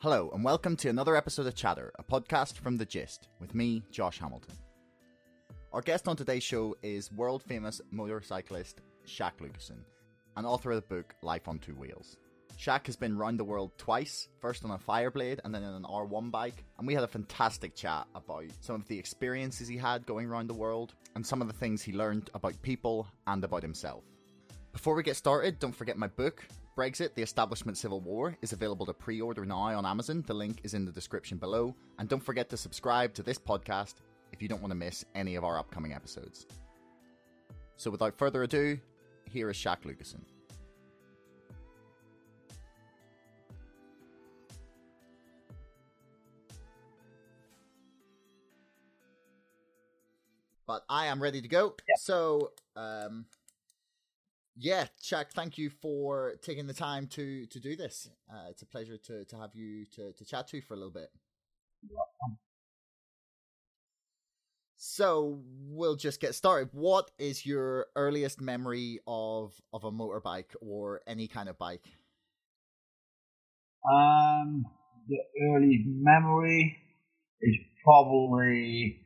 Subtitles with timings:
[0.00, 3.82] Hello, and welcome to another episode of Chatter, a podcast from The Gist, with me,
[3.90, 4.54] Josh Hamilton.
[5.72, 9.80] Our guest on today's show is world famous motorcyclist Sjaak Lucassen,
[10.36, 12.16] and author of the book Life on Two Wheels.
[12.56, 15.82] Sjaak has been round the world twice, first on a Fireblade and then on an
[15.82, 20.06] R1 bike, and we had a fantastic chat about some of the experiences he had
[20.06, 23.62] going around the world and some of the things he learned about people and about
[23.62, 24.04] himself.
[24.70, 26.46] Before we get started, don't forget my book,
[26.78, 30.22] Brexit, The Establishment Civil War, is available to pre order now on Amazon.
[30.24, 31.74] The link is in the description below.
[31.98, 33.94] And don't forget to subscribe to this podcast
[34.32, 36.46] if you don't want to miss any of our upcoming episodes.
[37.74, 38.78] So without further ado,
[39.28, 40.20] here is Sjaak Lucassen.
[50.64, 51.74] But I am ready to go.
[51.96, 53.24] So, um,
[54.58, 58.08] yeah, Chuck, thank you for taking the time to to do this.
[58.30, 60.92] Uh, it's a pleasure to to have you to to chat to for a little
[60.92, 61.10] bit.
[64.76, 66.70] So we'll just get started.
[66.72, 71.86] What is your earliest memory of of a motorbike or any kind of bike?
[73.90, 74.64] Um,
[75.08, 75.18] the
[75.50, 76.76] earliest memory
[77.40, 79.00] is probably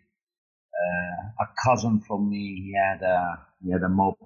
[0.73, 2.73] uh, a cousin from me.
[2.73, 4.19] He had a he had a moped,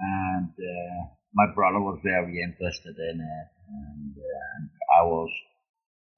[0.00, 0.98] and uh,
[1.34, 5.30] my brother was very interested in it, and, uh, and I was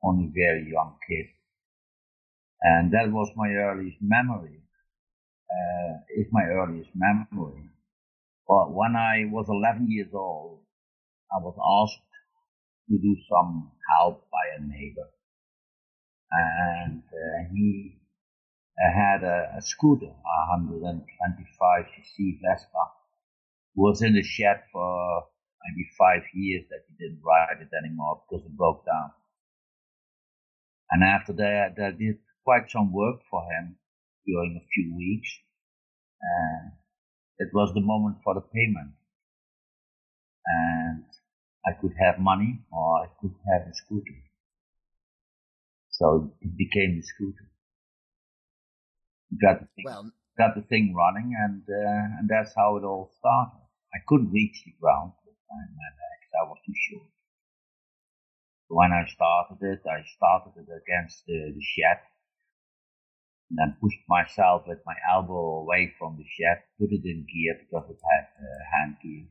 [0.03, 1.27] only very young kid,
[2.63, 4.63] and that was my earliest memory.
[5.47, 7.71] Uh, is my earliest memory.
[8.49, 10.61] But when I was 11 years old,
[11.33, 12.03] I was asked
[12.89, 15.09] to do some help by a neighbor.
[16.31, 17.99] And uh, he
[18.79, 22.85] uh, had a, a scooter, a 125cc Vespa,
[23.77, 25.25] was in the shed for
[25.69, 29.11] maybe five years that he didn't ride it anymore because it broke down.
[30.91, 33.77] And after that, I did quite some work for him
[34.27, 35.31] during a few weeks.
[36.23, 36.73] And
[37.39, 38.95] it was the moment for the payment.
[40.47, 41.05] And
[41.67, 44.19] I could have money or I could have a scooter.
[45.91, 47.51] So it became the scooter.
[49.43, 53.11] Got the thing, Well, got the thing running and, uh, and that's how it all
[53.19, 53.66] started.
[53.97, 56.29] I couldn't reach the ground with my, legs.
[56.37, 57.09] I was too short.
[58.69, 62.05] When I started it, I started it against the, the shed
[63.49, 67.57] and then pushed myself with my elbow away from the shed, put it in gear
[67.63, 69.25] because it had uh, hand gear,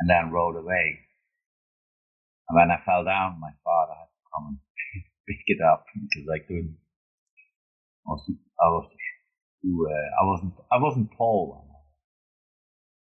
[0.00, 0.98] and then rolled away.
[2.48, 4.58] And when I fell down, my father had to come and
[5.28, 6.78] pick it up because I couldn't.
[8.06, 8.90] I was I was
[9.62, 11.66] too, uh, I wasn't, I wasn't tall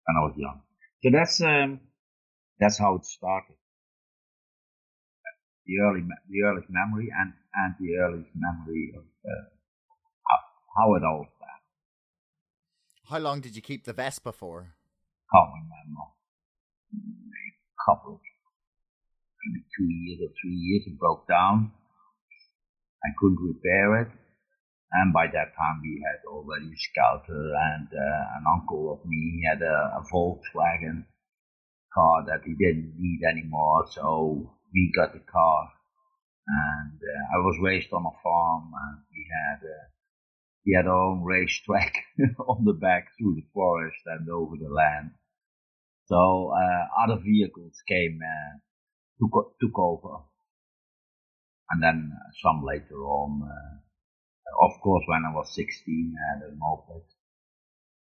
[0.06, 0.60] when I was young.
[1.04, 1.80] So that's, um,
[2.58, 3.56] that's how it started.
[5.66, 9.44] The early, the earliest memory and, and the earliest memory of, uh,
[10.24, 10.38] how,
[10.78, 11.60] how it all started.
[13.10, 14.72] how long did you keep the Vespa for?
[15.30, 16.08] Can't remember.
[16.96, 18.18] A couple,
[19.44, 20.84] maybe two years or three years.
[20.86, 21.70] It broke down.
[23.04, 24.08] I couldn't repair it.
[24.94, 29.42] And by that time, we had already a scouter and uh, an uncle of me
[29.44, 31.04] had a, a Volkswagen
[31.92, 33.86] car that he didn't need anymore.
[33.90, 35.72] So we got the car.
[36.46, 39.84] And uh, I was raised on a farm and we had uh,
[40.64, 41.94] we had our own racetrack
[42.38, 45.10] on the back through the forest and over the land.
[46.06, 48.58] So uh, other vehicles came uh,
[49.18, 50.22] took took over,
[51.70, 53.42] and then uh, some later on.
[54.60, 57.08] Of course, when I was 16, I had a moped,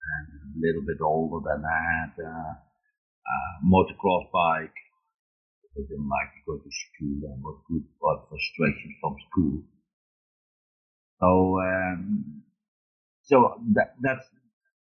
[0.03, 4.75] and a little bit older than I had uh, a motocross bike.
[5.75, 9.63] I didn't like to go to school and was good for frustration from school.
[11.19, 12.43] So, um,
[13.23, 14.25] so that, that's,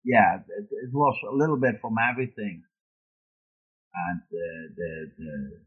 [0.05, 2.65] yeah, it, it was a little bit from everything.
[3.95, 5.61] And uh, the, the,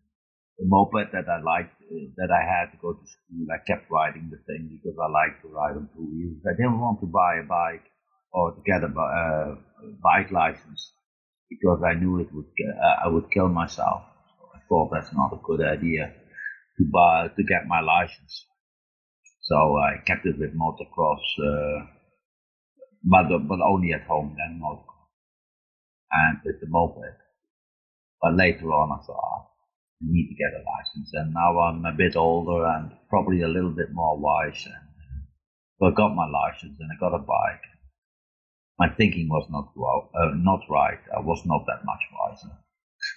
[0.58, 3.92] the moped that I liked, uh, that I had to go to school, I kept
[3.92, 6.44] riding the thing because I liked to ride on two wheels.
[6.48, 7.84] I didn't want to buy a bike
[8.32, 9.56] or to get a uh,
[10.02, 10.94] bike license
[11.50, 14.04] because I knew it would, uh, I would kill myself.
[14.40, 16.14] So I thought that's not a good idea
[16.78, 18.46] to buy, to get my license.
[19.42, 21.86] So I kept it with motocross, uh,
[23.04, 24.94] but, but only at home then motocross.
[26.12, 27.18] And with the moped.
[28.22, 29.55] But later on I thought, I
[30.02, 31.12] need to get a license.
[31.14, 34.64] And now I'm a bit older and probably a little bit more wise.
[34.66, 35.22] And uh,
[35.80, 37.66] so I got my license and I got a bike.
[38.80, 41.00] My thinking was not wa- uh, not right.
[41.16, 42.56] I was not that much wiser.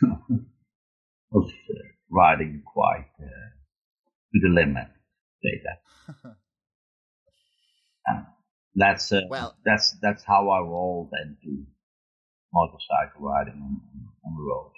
[1.32, 1.74] I was uh,
[2.10, 3.48] riding quite uh,
[4.34, 4.88] to the limit.
[5.42, 6.30] Say that.
[8.10, 8.22] uh,
[8.74, 11.66] that's uh, well, that's that's how I rolled into
[12.52, 13.80] motorcycle riding on,
[14.26, 14.72] on the road.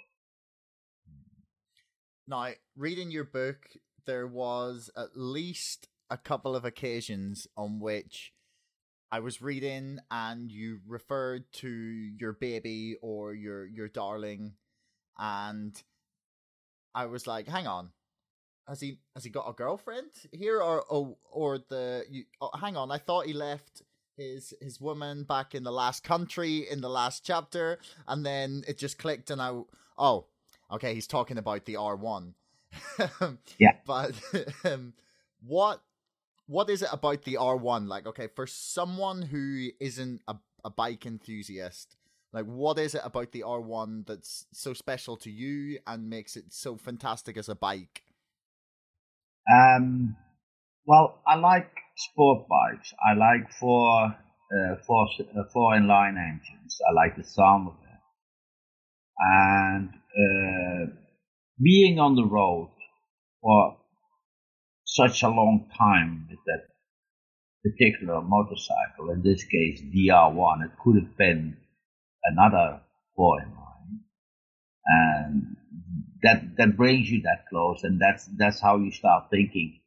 [2.27, 3.67] Now, reading your book,
[4.05, 8.33] there was at least a couple of occasions on which
[9.11, 14.53] I was reading and you referred to your baby or your your darling,
[15.17, 15.81] and
[16.95, 17.91] I was like, "Hang on,
[18.67, 22.77] has he has he got a girlfriend here or or, or the you, oh, hang
[22.77, 22.91] on?
[22.91, 23.81] I thought he left."
[24.17, 28.77] His his woman back in the last country in the last chapter, and then it
[28.77, 29.61] just clicked, and I
[29.97, 30.27] oh
[30.71, 32.35] okay, he's talking about the R one.
[33.59, 34.13] yeah, but
[34.63, 34.93] um,
[35.45, 35.81] what
[36.51, 37.87] what is it about the R1?
[37.87, 40.35] Like, okay, for someone who isn't a,
[40.65, 41.95] a bike enthusiast,
[42.33, 46.45] like, what is it about the R1 that's so special to you and makes it
[46.49, 48.03] so fantastic as a bike?
[49.51, 50.15] Um,
[50.85, 52.93] well, I like sport bikes.
[53.05, 56.77] I like four, uh, four, uh, four inline engines.
[56.89, 57.99] I like the sound of it.
[59.19, 60.85] And uh,
[61.61, 62.69] being on the road
[63.41, 63.77] for
[64.85, 66.67] such a long time with that
[67.63, 70.65] particular motorcycle, in this case DR1.
[70.65, 71.57] It could have been
[72.25, 72.81] another
[73.15, 73.99] boy of mine.
[74.85, 75.57] And
[76.23, 79.79] that, that brings you that close and that's, that's how you start thinking.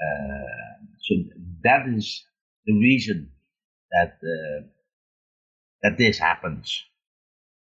[0.00, 1.14] Uh, so
[1.64, 2.24] that is
[2.66, 3.30] the reason
[3.92, 4.66] that, uh,
[5.82, 6.84] that this happens.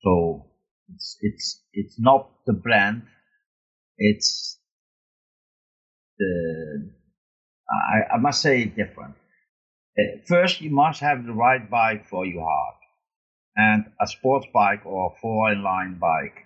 [0.02, 0.47] So
[0.94, 3.04] it's, it's, it's not the brand.
[3.98, 4.60] It's
[6.20, 6.92] the
[7.70, 9.16] I, I must say it different.
[9.98, 12.76] Uh, first, you must have the right bike for your heart,
[13.56, 16.46] and a sports bike or a four-in-line bike,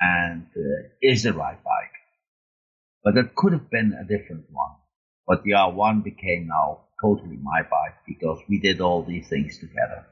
[0.00, 1.96] and uh, is the right bike.
[3.04, 4.76] But it could have been a different one.
[5.26, 10.06] But the R1 became now totally my bike because we did all these things together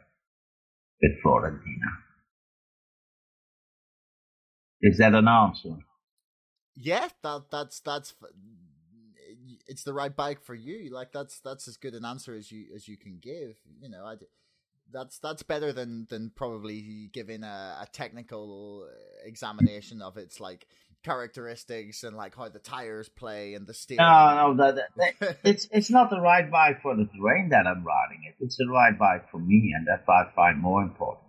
[1.03, 2.04] with Florentina.
[4.85, 5.77] Is that an answer?
[6.77, 8.13] Yeah, that that's that's
[9.67, 10.91] it's the right bike for you.
[10.91, 13.57] Like that's that's as good an answer as you as you can give.
[13.81, 14.17] You know, I
[14.93, 18.87] that's that's better than than probably giving a, a technical
[19.25, 20.67] examination of its like
[21.03, 24.05] characteristics and like how the tires play and the steering.
[24.05, 27.85] No, no, that, that, it's it's not the right bike for the terrain that I'm
[27.85, 28.35] riding it.
[28.39, 31.25] It's the right bike for me, and that's what I find more important.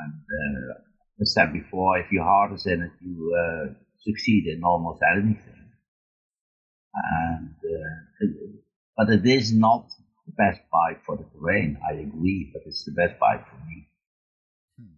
[0.00, 0.74] And uh,
[1.20, 3.74] I said before, if your heart is in it, you uh,
[4.04, 5.58] succeed in almost anything
[6.94, 8.26] and uh,
[8.96, 9.88] but it is not
[10.26, 11.78] the best bike for the terrain.
[11.88, 13.88] I agree, but it's the best bike for me.
[14.78, 14.96] Hmm.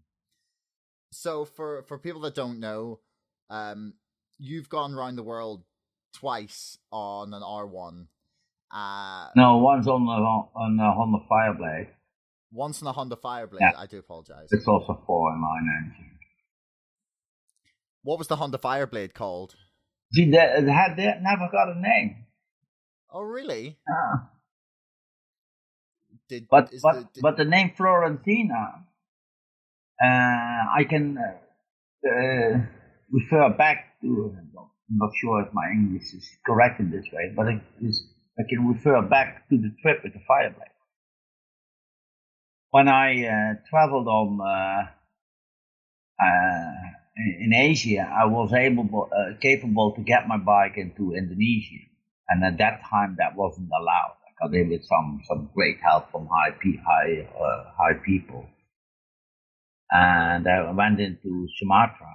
[1.13, 3.01] So for for people that don't know,
[3.49, 3.95] um,
[4.39, 5.65] you've gone around the world
[6.15, 8.09] twice on an R one.
[8.73, 11.89] Uh, no, once on the on the Honda Fireblade.
[12.53, 13.61] Once on a Honda Fireblade.
[13.61, 13.73] Yeah.
[13.77, 14.49] I do apologize.
[14.51, 16.10] It's also four in line engine.
[18.03, 19.57] What was the Honda Fireblade called?
[20.13, 22.27] See, that had that never got a name.
[23.13, 23.79] Oh, really?
[23.89, 24.19] Uh,
[26.29, 27.23] did, but but the, did...
[27.23, 28.87] but the name Florentina,
[30.03, 32.59] uh, I can uh, uh
[33.11, 34.37] refer back to.
[34.37, 38.43] I'm not sure if my English is correct in this way, but it is, I
[38.49, 40.75] can refer back to the trip with the Fireblade.
[42.71, 44.87] When I uh, traveled on uh,
[47.41, 51.85] in Asia, I was able, uh, capable to get my bike into Indonesia.
[52.29, 54.17] And at that time, that wasn't allowed.
[54.27, 56.55] I got in with some, some great help from high,
[56.87, 58.47] high, uh, high people.
[59.91, 62.07] And I went into Sumatra.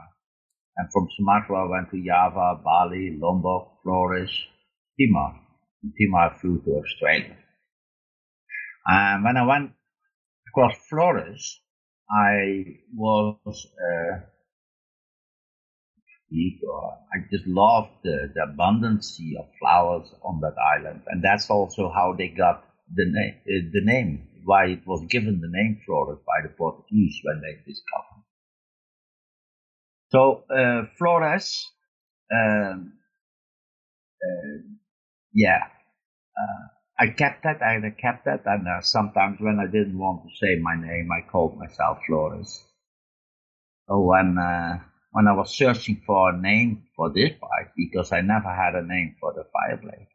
[0.78, 4.32] And from Sumatra, I went to Java, Bali, Lombok, Flores,
[5.00, 5.36] Timor.
[5.84, 7.36] And Timor, flew to Australia.
[8.88, 9.72] And when I went
[10.50, 11.62] across Flores,
[12.10, 14.20] I was, uh,
[17.14, 22.14] I just love the, the abundance of flowers on that island, and that's also how
[22.18, 22.64] they got
[22.94, 23.36] the name.
[23.48, 27.56] Uh, the name why it was given the name Flores by the Portuguese when they
[27.66, 28.24] discovered.
[30.12, 31.72] So uh, Flores,
[32.34, 32.94] um,
[34.24, 34.58] uh,
[35.34, 35.64] yeah,
[36.38, 36.68] uh,
[37.00, 37.62] I kept that.
[37.62, 41.30] I kept that, and uh, sometimes when I didn't want to say my name, I
[41.30, 42.64] called myself Flores.
[43.90, 44.78] Oh, uh,
[45.16, 48.86] when I was searching for a name for this bike because I never had a
[48.86, 50.08] name for the Fireblade.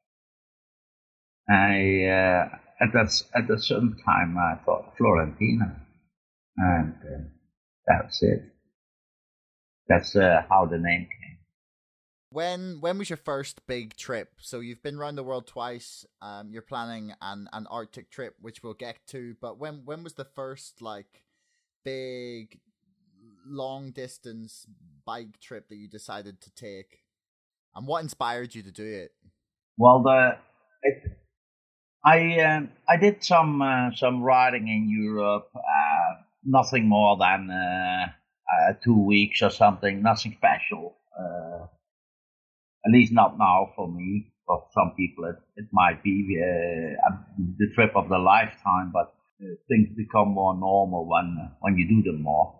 [1.48, 5.74] I uh, at that at a certain time I thought Florentina,
[6.58, 7.22] and uh,
[7.86, 8.42] that's it.
[9.88, 11.38] That's uh, how the name came.
[12.28, 14.28] When when was your first big trip?
[14.36, 16.04] So you've been around the world twice.
[16.20, 19.34] Um, you're planning an an Arctic trip, which we'll get to.
[19.40, 21.24] But when when was the first like
[21.86, 22.60] big
[23.46, 24.66] long distance
[25.04, 27.00] bike trip that you decided to take,
[27.74, 29.12] and what inspired you to do it?
[29.76, 30.36] Well, the
[30.82, 31.18] it,
[32.04, 35.50] I um, I did some uh, some riding in Europe.
[35.54, 40.02] Uh, nothing more than uh, uh two weeks or something.
[40.02, 40.96] Nothing special.
[41.18, 41.64] Uh,
[42.86, 44.32] at least not now for me.
[44.46, 47.16] For some people, it, it might be uh,
[47.58, 49.14] the trip of the lifetime, but
[49.68, 52.59] things become more normal when when you do them more.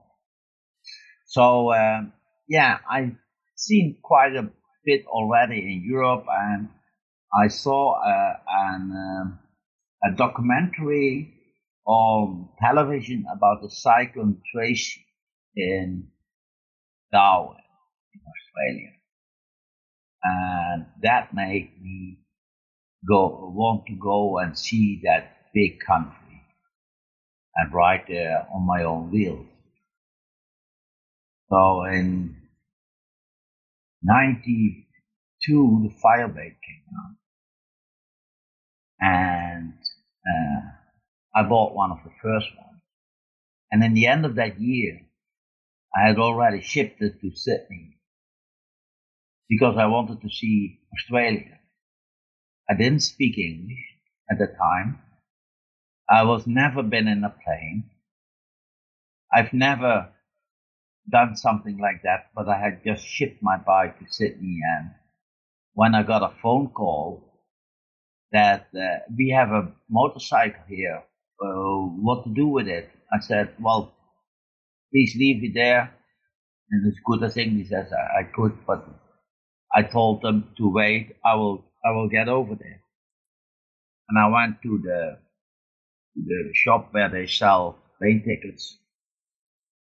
[1.31, 2.13] So um,
[2.49, 3.15] yeah, I've
[3.55, 4.51] seen quite a
[4.85, 6.69] bit already in Europe, and
[7.33, 9.39] I saw uh, an, um,
[10.03, 11.33] a documentary
[11.87, 15.07] on television about the cyclone Tracy
[15.55, 16.09] in
[17.13, 17.59] Darwin,
[18.13, 18.93] in Australia,
[20.25, 22.19] and that made me
[23.09, 26.43] go want to go and see that big country
[27.55, 29.50] and ride there on my own wheels.
[31.51, 32.37] So in
[34.03, 37.17] 92, the Fireblade came out.
[39.01, 39.75] And
[40.27, 40.61] uh,
[41.35, 42.83] I bought one of the first ones.
[43.73, 45.01] And in the end of that year,
[45.97, 47.99] I had already shipped it to Sydney
[49.49, 51.59] because I wanted to see Australia.
[52.69, 53.85] I didn't speak English
[54.31, 55.01] at the time.
[56.09, 57.91] I was never been in a plane.
[59.33, 60.11] I've never
[61.09, 64.61] done something like that, but I had just shipped my bike to Sydney.
[64.77, 64.91] And
[65.75, 67.25] when I got a phone call
[68.33, 71.03] that uh, we have a motorcycle here,
[71.43, 72.91] uh, what to do with it?
[73.13, 73.93] I said, well,
[74.93, 75.95] please leave it there.
[76.71, 78.87] And as good as English as I, I could, but
[79.75, 81.17] I told them to wait.
[81.25, 82.83] I will, I will get over there.
[84.09, 85.19] And I went to the,
[86.17, 88.80] the shop where they sell plane tickets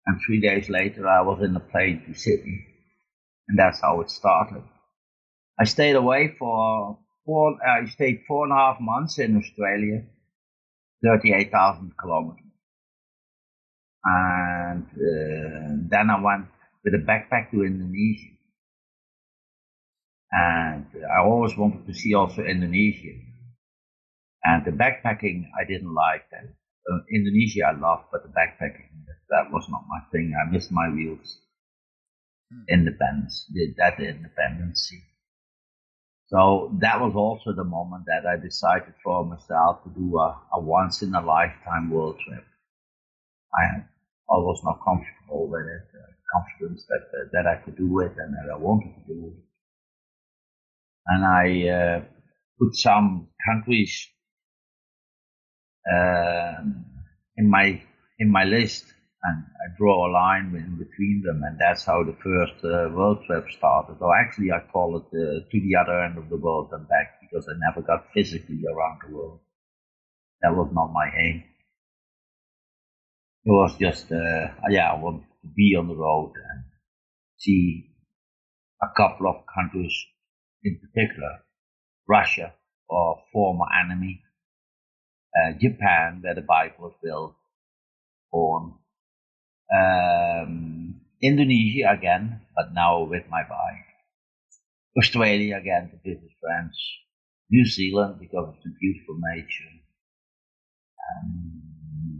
[0.08, 2.64] and three days later, I was in a plane to Sydney.
[3.46, 4.62] And that's how it started.
[5.60, 10.04] I stayed away for four, I stayed four and a half months in Australia,
[11.04, 12.42] 38,000 kilometers.
[14.04, 16.46] And uh, then I went
[16.84, 18.32] with a backpack to Indonesia.
[20.32, 23.12] And I always wanted to see also Indonesia.
[24.44, 26.48] And the backpacking, I didn't like that.
[26.90, 28.88] Uh, Indonesia I loved, but the backpacking,
[29.28, 30.32] that was not my thing.
[30.32, 31.38] I missed my wheels.
[32.50, 32.64] Hmm.
[32.68, 35.02] Independence, that independency.
[36.28, 40.60] So that was also the moment that I decided for myself to do a, a
[40.60, 42.44] once in a lifetime world trip.
[43.54, 43.80] I,
[44.30, 48.12] I was not comfortable with it, uh, confidence that uh, that I could do it
[48.18, 49.44] and that I wanted to do it.
[51.06, 52.04] And I uh,
[52.58, 54.06] put some countries
[57.36, 57.80] in my
[58.18, 58.84] in my list
[59.22, 63.18] and I draw a line in between them, and that's how the first uh, world
[63.26, 63.96] trip started.
[64.00, 67.20] Or actually, I call it uh, to the other end of the world and back
[67.20, 69.40] because I never got physically around the world.
[70.42, 71.44] That was not my aim.
[73.44, 76.64] It was just, uh, yeah, I wanted to be on the road and
[77.38, 77.90] see
[78.82, 79.94] a couple of countries
[80.62, 81.40] in particular,
[82.08, 82.54] Russia,
[82.90, 84.22] our former enemy,
[85.38, 87.34] uh, Japan, where the bike was built,
[88.32, 88.74] on
[89.74, 93.88] um, Indonesia again, but now with my bike.
[94.98, 96.76] Australia again to visit friends.
[97.50, 99.72] New Zealand because of the beautiful nature.
[101.08, 101.62] Um,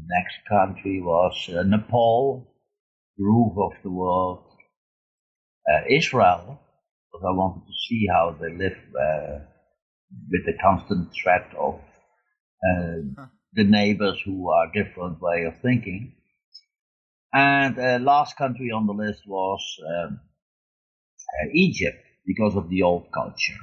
[0.08, 2.46] next country was uh, Nepal,
[3.18, 4.44] roof of the world.
[5.70, 6.58] Uh, Israel,
[7.12, 9.38] because I wanted to see how they live uh,
[10.30, 11.78] with the constant threat of
[12.65, 13.27] uh, huh.
[13.53, 16.15] the neighbors who are different way of thinking.
[17.33, 20.21] And uh, last country on the list was um,
[21.43, 23.61] uh, Egypt because of the old culture.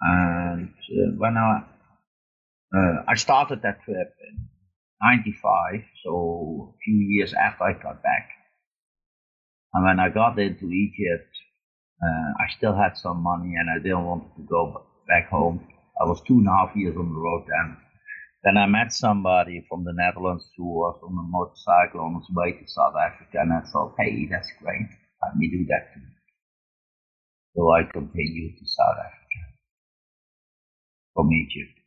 [0.00, 1.64] And uh, when I
[2.76, 4.48] uh, I started that trip in
[5.02, 8.28] '95, so a few years after I got back.
[9.74, 11.30] And when I got into Egypt,
[12.02, 15.66] uh, I still had some money and I didn't want to go back home.
[16.00, 17.76] I was two and a half years on the road then.
[18.44, 22.52] Then I met somebody from the Netherlands who was on a motorcycle on his way
[22.52, 24.86] to South Africa, and I thought, hey, that's great.
[25.24, 26.06] Let me do that too.
[27.56, 29.40] So I continued to South Africa
[31.14, 31.80] from Egypt.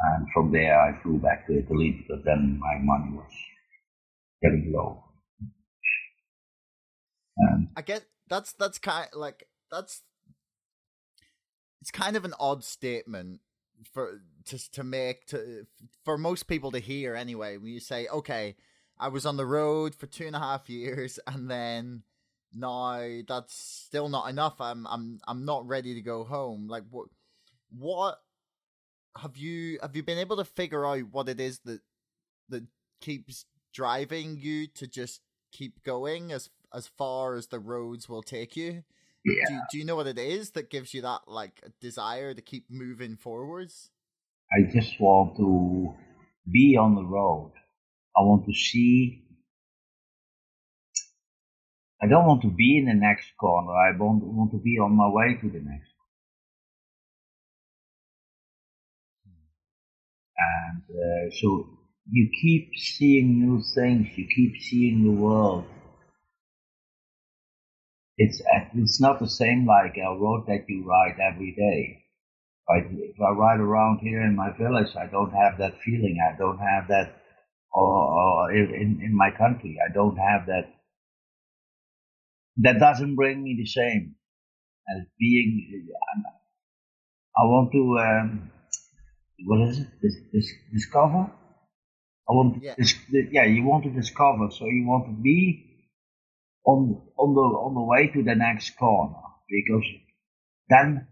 [0.00, 3.32] And from there I flew back to Italy because then my money was
[4.42, 5.04] getting low.
[7.40, 10.02] Um, I get that's that's kind like that's
[11.80, 13.40] it's kind of an odd statement
[13.92, 15.66] for to to make to
[16.04, 17.56] for most people to hear anyway.
[17.56, 18.56] When you say, "Okay,
[18.98, 22.02] I was on the road for two and a half years, and then
[22.52, 24.60] now that's still not enough.
[24.60, 27.08] I'm I'm I'm not ready to go home." Like what
[27.70, 28.18] what
[29.16, 31.80] have you have you been able to figure out what it is that
[32.48, 32.64] that
[33.00, 35.20] keeps driving you to just
[35.52, 38.84] keep going as as far as the roads will take you?
[39.32, 39.48] Yeah.
[39.48, 42.70] Do, do you know what it is that gives you that like desire to keep
[42.70, 43.90] moving forwards?
[44.52, 45.94] I just want to
[46.50, 47.52] be on the road.
[48.16, 49.24] I want to see.
[52.02, 53.72] I don't want to be in the next corner.
[53.72, 55.90] I want, want to be on my way to the next.
[60.38, 61.66] And uh, so
[62.10, 64.08] you keep seeing new things.
[64.16, 65.64] You keep seeing the world.
[68.18, 68.42] It's
[68.74, 72.02] it's not the same like a road that you ride every day.
[72.68, 72.84] Right?
[72.90, 76.18] If I ride around here in my village, I don't have that feeling.
[76.20, 77.14] I don't have that,
[77.72, 80.66] or, or in in my country, I don't have that.
[82.56, 84.16] That doesn't bring me the same
[84.90, 85.88] as being.
[87.38, 87.98] I want to.
[87.98, 88.50] Um,
[89.46, 89.88] what is it?
[90.02, 91.30] Dis, dis, discover.
[92.28, 92.62] I want.
[92.62, 92.74] Yeah.
[92.76, 92.96] Dis,
[93.30, 94.50] yeah, you want to discover.
[94.50, 95.67] So you want to be
[96.68, 99.16] on on the on the way to the next corner
[99.48, 99.86] because
[100.68, 101.06] then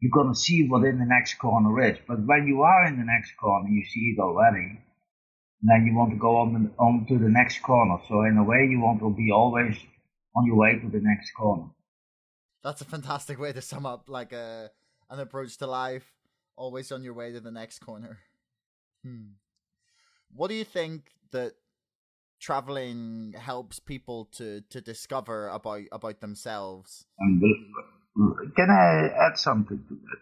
[0.00, 1.98] you're gonna see what in the next corner is.
[2.06, 4.78] But when you are in the next corner, you see it already.
[5.60, 7.98] Then you want to go on on to the next corner.
[8.08, 9.76] So in a way, you want to be always
[10.36, 11.66] on your way to the next corner.
[12.62, 14.70] That's a fantastic way to sum up like a
[15.10, 16.06] an approach to life.
[16.56, 18.18] Always on your way to the next corner.
[19.04, 19.38] Hmm.
[20.34, 21.54] What do you think that
[22.38, 27.06] traveling helps people to to discover about about themselves?
[28.56, 30.20] Can I add something to that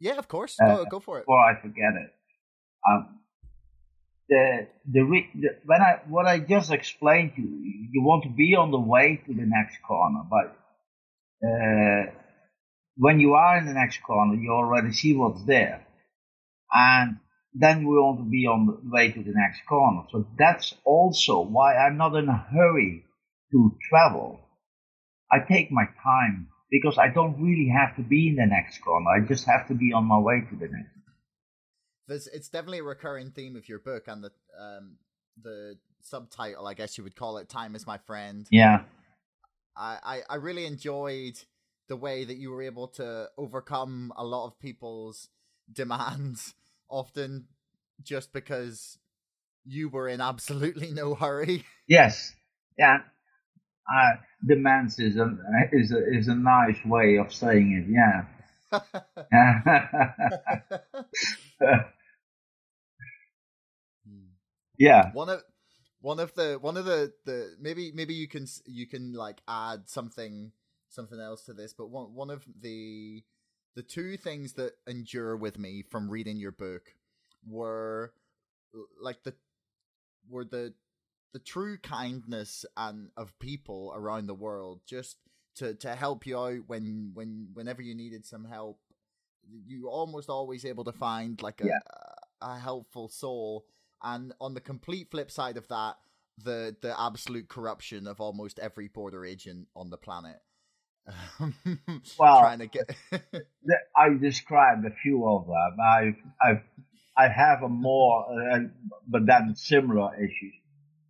[0.00, 0.58] Yeah, of course.
[0.60, 1.22] Uh, Go go for it.
[1.22, 2.10] before I forget it?
[2.88, 3.20] Um,
[4.28, 8.30] the, the re- the when I what I just explained to you, you want to
[8.30, 10.56] be on the way to the next corner, but
[11.46, 12.12] uh,
[12.96, 15.86] when you are in the next corner, you already see what's there,
[16.72, 17.18] and
[17.54, 20.02] then we want to be on the way to the next corner.
[20.10, 23.04] So that's also why I'm not in a hurry
[23.52, 24.40] to travel.
[25.30, 29.06] I take my time because I don't really have to be in the next corner.
[29.08, 30.90] I just have to be on my way to the next.
[32.06, 34.96] There's, it's definitely a recurring theme of your book and the um
[35.42, 38.82] the subtitle, I guess you would call it "Time is My Friend." Yeah.
[39.76, 41.38] I, I, I really enjoyed
[41.88, 45.28] the way that you were able to overcome a lot of people's
[45.72, 46.54] demands,
[46.88, 47.46] often
[48.02, 48.98] just because
[49.64, 51.64] you were in absolutely no hurry.
[51.88, 52.34] Yes.
[52.78, 52.98] Yeah.
[53.92, 54.12] Uh,
[54.46, 55.36] demands is a
[55.72, 57.86] is a is a nice way of saying it.
[57.92, 58.24] Yeah.
[64.78, 65.12] yeah.
[65.12, 65.42] one of
[66.00, 69.88] one of the one of the the maybe maybe you can you can like add
[69.88, 70.52] something
[70.88, 73.22] something else to this but one one of the
[73.74, 76.94] the two things that endure with me from reading your book
[77.46, 78.12] were
[79.00, 79.34] like the
[80.28, 80.74] were the
[81.32, 85.16] the true kindness and of people around the world just
[85.56, 88.78] to to help you out when when whenever you needed some help.
[89.66, 91.80] You almost always able to find like a Yeah.
[92.40, 93.66] a helpful soul.
[94.02, 95.96] And on the complete flip side of that
[96.42, 100.40] the the absolute corruption of almost every border agent on the planet
[102.18, 102.90] Well- trying to get
[103.96, 105.80] I described a few of them.
[105.80, 106.62] I I
[107.16, 108.58] I have a more, uh,
[109.06, 110.54] but then similar issues.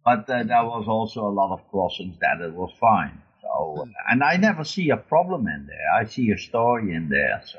[0.04, 3.22] But uh, there was also a lot of crossings that it was fine.
[3.40, 5.90] So, and I never see a problem in there.
[6.00, 7.42] I see a story in there.
[7.46, 7.58] So,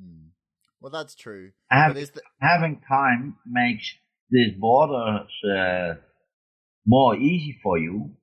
[0.00, 0.28] Hmm.
[0.80, 3.86] well that's true Have- but is the, having time makes
[4.30, 5.94] these borders uh,
[6.86, 8.16] more easy for you,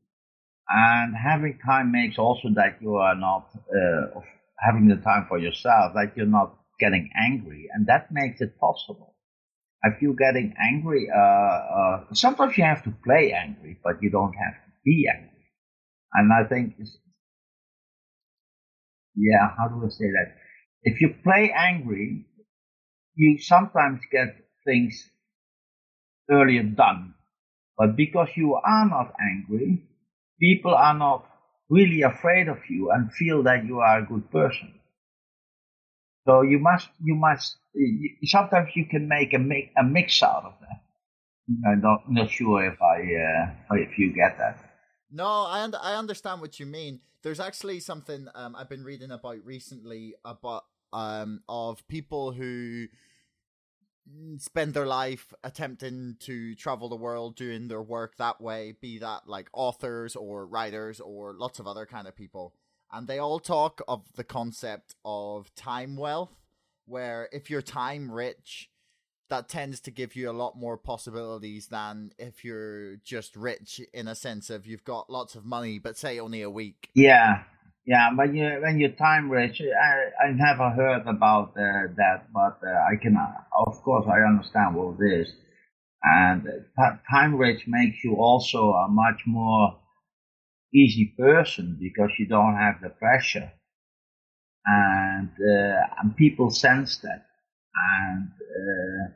[0.74, 4.22] and having time makes also that you are not uh,
[4.60, 9.16] having the time for yourself, that you're not getting angry, and that makes it possible.
[9.84, 11.10] If you're getting angry.
[11.16, 15.46] Uh, uh, sometimes you have to play angry, but you don't have to be angry.
[16.14, 16.76] And I think,
[19.16, 20.36] yeah, how do I say that?
[20.84, 22.26] If you play angry,
[23.16, 25.10] you sometimes get things
[26.32, 27.14] earlier done.
[27.78, 29.84] But because you are not angry,
[30.42, 31.26] people are not
[31.70, 34.74] really afraid of you and feel that you are a good person.
[36.28, 40.44] So you must, you must, you, sometimes you can make a, mix, a mix out
[40.46, 40.82] of that.
[41.68, 44.58] I'm not, not sure if I, uh, if you get that.
[45.12, 47.02] No, I un- I understand what you mean.
[47.24, 52.88] There's actually something um, I've been reading about recently about um, of people who
[54.38, 59.28] spend their life attempting to travel the world doing their work that way be that
[59.28, 62.54] like authors or writers or lots of other kind of people.
[62.92, 66.36] And they all talk of the concept of time wealth
[66.86, 68.70] where if you're time rich
[69.30, 74.10] that tends to give you a lot more possibilities than if you're just rich in
[74.10, 76.90] a sense of you've got lots of money but say only a week.
[76.94, 77.44] Yeah
[77.86, 82.58] yeah but you when you're time rich i i never heard about uh, that but
[82.68, 83.32] uh, i can uh,
[83.68, 85.34] of course i understand what it is.
[86.04, 86.48] And
[87.12, 89.80] time rich makes you also a much more
[90.74, 93.52] easy person because you don't have the pressure.
[94.66, 97.26] And uh, and people sense that.
[97.76, 98.30] And
[98.62, 99.12] uh,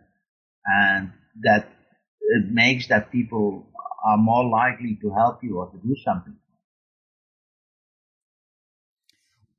[0.67, 1.11] and
[1.43, 1.69] that
[2.21, 3.67] it makes that people
[4.05, 6.35] are more likely to help you or to do something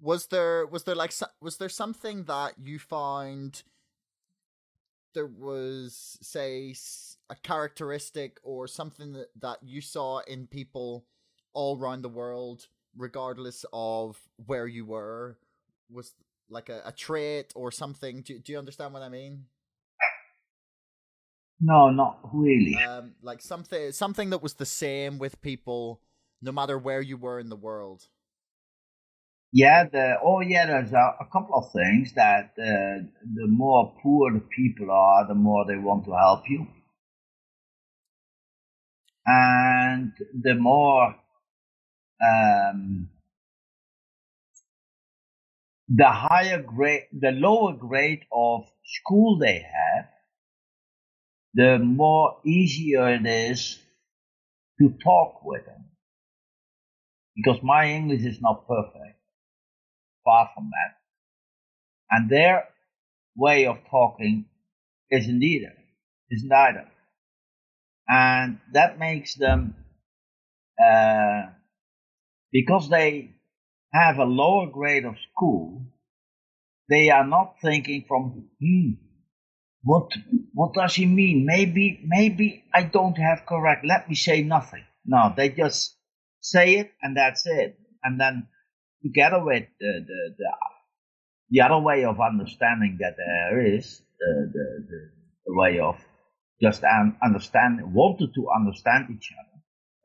[0.00, 3.62] was there was there like was there something that you found
[5.14, 6.74] there was say
[7.30, 11.06] a characteristic or something that, that you saw in people
[11.54, 15.38] all around the world, regardless of where you were,
[15.90, 16.12] was
[16.50, 18.20] like a, a trait or something.
[18.20, 19.46] Do, do you understand what I mean?
[21.60, 22.76] No, not really.
[22.76, 26.02] Um, like something something that was the same with people,
[26.42, 28.08] no matter where you were in the world.
[29.60, 33.04] Yeah, the oh yeah, there's a, a couple of things that uh,
[33.36, 36.66] the more poor the people are, the more they want to help you,
[39.26, 41.14] and the more
[42.22, 43.08] um,
[45.88, 50.06] the higher grade, the lower grade of school they have,
[51.54, 53.78] the more easier it is
[54.80, 55.84] to talk with them.
[57.36, 59.15] Because my English is not perfect.
[60.26, 60.96] Far from that.
[62.10, 62.68] And their
[63.36, 64.46] way of talking
[65.10, 65.72] isn't either.
[66.30, 66.88] Isn't either.
[68.08, 69.76] And that makes them
[70.84, 71.46] uh,
[72.52, 73.30] because they
[73.92, 75.82] have a lower grade of school,
[76.88, 78.90] they are not thinking from, hmm,
[79.82, 80.10] what,
[80.52, 81.46] what does he mean?
[81.46, 83.84] Maybe, maybe I don't have correct.
[83.86, 84.84] Let me say nothing.
[85.04, 85.96] No, they just
[86.40, 87.78] say it and that's it.
[88.02, 88.48] And then
[89.02, 90.52] together with the, the, the,
[91.50, 95.10] the other way of understanding that there is, the, the, the,
[95.46, 95.96] the way of
[96.60, 96.82] just
[97.22, 99.56] understand, wanted to understand each other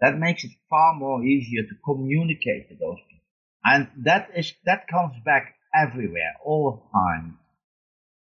[0.02, 3.26] that makes it far more easier to communicate with those people.
[3.64, 7.38] And that is, that comes back everywhere, all the time,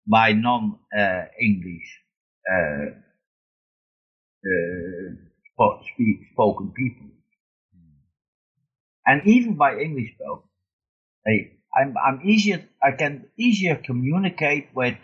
[0.06, 2.00] by non-English,
[2.52, 2.86] uh,
[4.44, 7.06] uh, speak, spoken people.
[9.06, 10.47] And even by English spoken.
[11.26, 14.96] I'm, I'm easier, I can easier communicate with,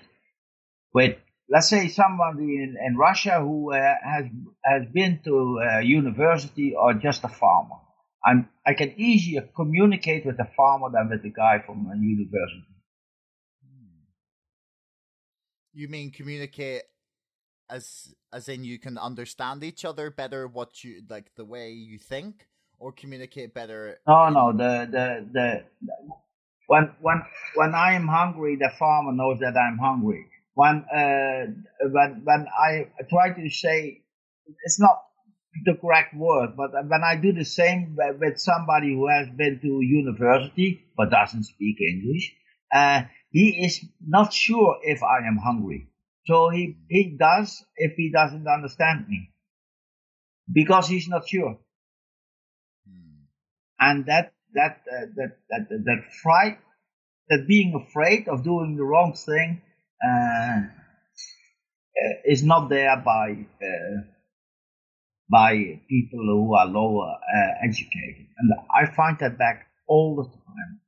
[0.92, 1.16] with
[1.48, 4.26] let's say somebody in, in Russia who uh, has
[4.64, 7.76] has been to a university or just a farmer.
[8.24, 12.64] I'm I can easier communicate with a farmer than with the guy from a university.
[15.72, 16.82] You mean communicate
[17.68, 21.98] as as in you can understand each other better what you like the way you
[21.98, 22.46] think
[22.84, 25.48] or communicate better no no the the the
[26.66, 27.18] when when
[27.54, 30.22] when i'm hungry the farmer knows that i'm hungry
[30.54, 31.46] when uh,
[31.90, 34.02] when when I try to say
[34.64, 35.02] it's not
[35.64, 39.80] the correct word, but when I do the same with somebody who has been to
[39.80, 42.34] university but doesn't speak English,
[42.72, 45.88] uh, he is not sure if I am hungry.
[46.26, 49.30] So he he does if he doesn't understand me
[50.52, 51.58] because he's not sure.
[53.80, 56.58] And that that uh, that that that fright,
[57.28, 59.62] that being afraid of doing the wrong thing
[60.04, 60.62] uh,
[62.24, 64.02] is not there by uh,
[65.30, 70.80] by people who are lower uh, educated, and I find that back all the time.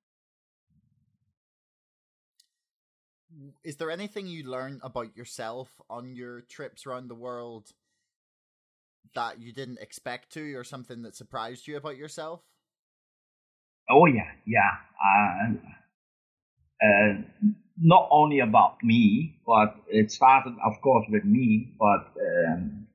[3.64, 7.72] Is there anything you learn about yourself on your trips around the world
[9.14, 12.42] that you didn't expect to, or something that surprised you about yourself?
[13.90, 14.72] Oh yeah, yeah.
[14.98, 15.52] Uh,
[16.82, 17.14] uh,
[17.78, 21.74] not only about me, but it started, of course, with me.
[21.78, 22.86] But um,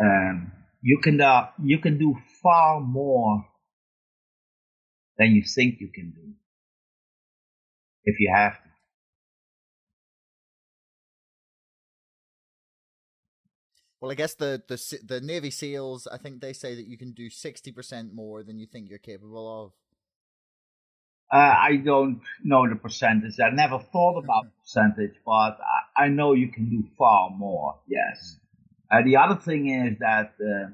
[0.00, 3.46] um, you can uh, you can do far more
[5.18, 6.34] than you think you can do
[8.04, 8.68] if you have to.
[14.00, 17.12] Well, I guess the the the Navy SEALs, I think they say that you can
[17.12, 19.72] do sixty percent more than you think you're capable of.
[21.32, 23.40] Uh, I don't know the percentage.
[23.40, 24.60] I never thought about mm-hmm.
[24.62, 25.58] percentage, but
[25.96, 27.80] I, I, know you can do far more.
[27.88, 28.36] Yes.
[28.90, 30.68] Uh, the other thing is that uh,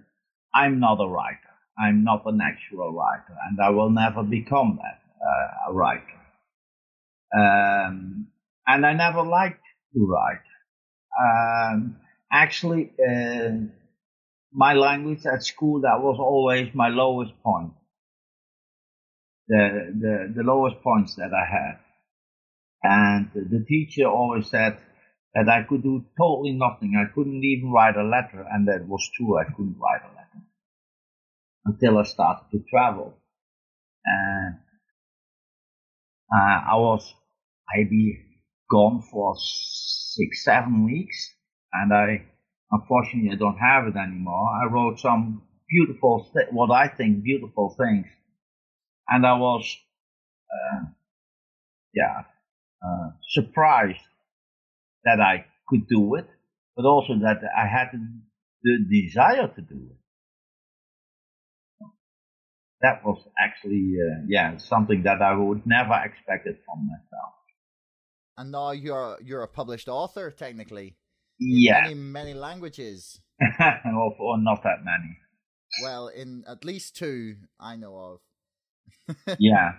[0.55, 1.39] I'm not a writer.
[1.79, 6.21] I'm not a natural writer, and I will never become that uh, a writer.
[7.35, 8.27] Um,
[8.67, 10.47] and I never liked to write.
[11.19, 11.97] Um,
[12.31, 13.51] actually, uh,
[14.53, 17.73] my language at school that was always my lowest point.
[19.51, 21.79] The, the, the lowest points that I had.
[22.85, 24.79] And the teacher always said
[25.35, 26.95] that I could do totally nothing.
[26.97, 29.39] I couldn't even write a letter, and that was true.
[29.39, 30.45] I couldn't write a letter
[31.67, 33.15] until I started to travel.
[34.05, 34.55] And
[36.33, 37.13] uh, I was
[37.75, 38.19] maybe
[38.71, 41.35] gone for six, seven weeks,
[41.73, 42.23] and I
[42.71, 44.49] unfortunately I don't have it anymore.
[44.63, 48.07] I wrote some beautiful, what I think beautiful things,
[49.11, 49.77] and I was,
[50.51, 50.85] uh,
[51.95, 52.23] yeah,
[52.83, 53.99] uh, surprised
[55.05, 56.27] that I could do it,
[56.77, 57.89] but also that I had
[58.63, 59.97] the desire to do it.
[62.83, 67.35] That was actually, uh, yeah, something that I would never expected from myself
[68.41, 70.97] and now you're you're a published author technically.
[71.39, 71.83] Yeah.
[71.83, 73.21] Many many languages.
[73.61, 75.17] or, or not that many.
[75.83, 78.21] Well, in at least two I know of.
[79.39, 79.73] yeah.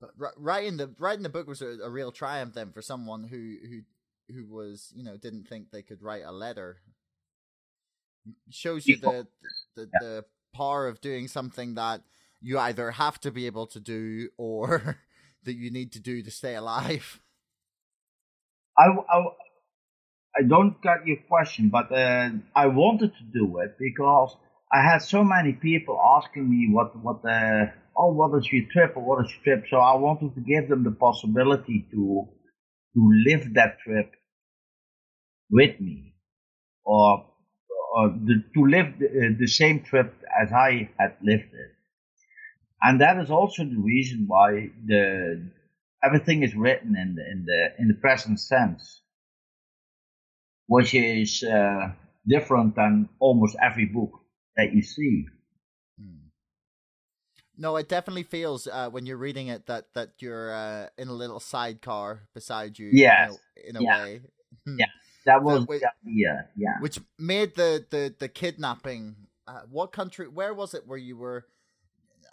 [0.00, 3.56] But writing the writing the book was a, a, real triumph then for someone who
[3.68, 3.80] who
[4.32, 6.78] who was you know didn't think they could write a letter.
[8.50, 9.26] Shows you the
[9.74, 9.98] the, yeah.
[10.00, 12.02] the power of doing something that
[12.40, 14.98] you either have to be able to do or
[15.44, 17.20] that you need to do to stay alive?
[18.76, 19.24] I, I,
[20.36, 24.36] I don't get your question, but uh, I wanted to do it because
[24.72, 28.96] I had so many people asking me what what the oh what is your trip
[28.96, 29.66] or what is your trip.
[29.70, 32.28] So I wanted to give them the possibility to
[32.94, 34.12] to live that trip
[35.50, 36.14] with me,
[36.84, 37.26] or
[37.96, 41.70] or the, to live the, uh, the same trip as I had lived it
[42.82, 45.50] and that is also the reason why the
[46.04, 49.02] everything is written in the in the in the present sense,
[50.66, 51.90] which is uh,
[52.28, 54.12] different than almost every book
[54.58, 55.26] that you see.
[55.98, 56.26] Hmm.
[57.56, 61.12] No, it definitely feels uh, when you're reading it that that you're uh, in a
[61.12, 62.90] little sidecar beside you.
[62.92, 63.38] Yes.
[63.56, 64.04] in a, in a yeah.
[64.04, 64.20] way.
[64.66, 64.86] yeah,
[65.24, 66.74] that was which, yeah, yeah.
[66.80, 69.16] Which made the the the kidnapping.
[69.46, 70.28] Uh, what country?
[70.28, 71.46] Where was it where you were?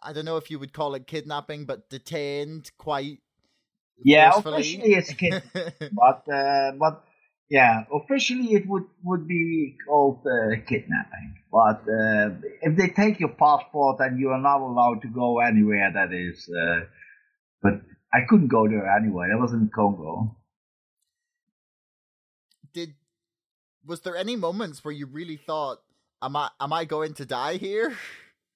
[0.04, 3.20] I don't know if you would call it kidnapping, but detained quite.
[4.04, 4.60] Yeah, forcefully.
[4.60, 7.05] officially it's kidnapping, but uh, but
[7.50, 11.38] yeah, officially it would would be called uh, kidnapping.
[11.52, 12.32] But uh,
[12.62, 16.50] if they take your passport and you are not allowed to go anywhere, that is.
[16.50, 16.86] Uh,
[17.62, 17.82] but
[18.14, 19.28] I couldn't go there anyway.
[19.32, 20.36] I was in Congo.
[22.74, 22.96] Did
[23.86, 25.82] was there any moments where you really thought,
[26.22, 27.96] "Am I am I going to die here?"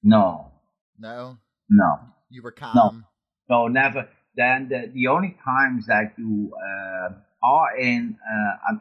[0.02, 0.52] No,
[0.98, 1.38] no.
[1.70, 2.00] No.
[2.30, 3.06] You were calm.
[3.50, 4.08] No, no never.
[4.36, 7.10] Then the, the only times that you uh,
[7.44, 8.80] are in uh, a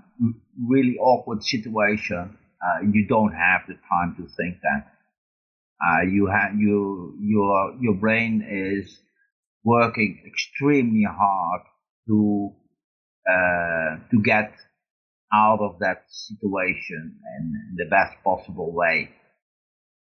[0.66, 4.86] really awkward situation, uh, you don't have the time to think that.
[5.80, 8.98] Uh, you have you your your brain is
[9.64, 11.62] working extremely hard
[12.08, 12.50] to
[13.30, 14.52] uh, to get
[15.32, 19.10] out of that situation in, in the best possible way,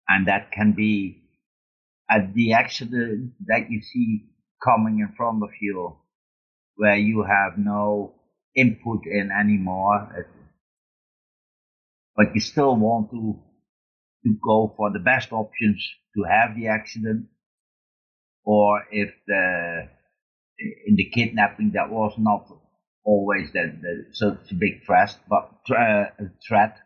[0.08, 1.22] and that can be
[2.10, 4.26] at the accident that you see
[4.64, 5.96] coming in front of you,
[6.78, 8.16] where you have no
[8.60, 10.28] input in anymore,
[12.16, 13.40] but you still want to
[14.24, 15.82] to go for the best options
[16.16, 17.28] to have the accident,
[18.44, 19.90] or if the
[20.88, 22.48] in the kidnapping that was not
[23.06, 26.06] always the such a big threat, but uh,
[26.48, 26.78] threat,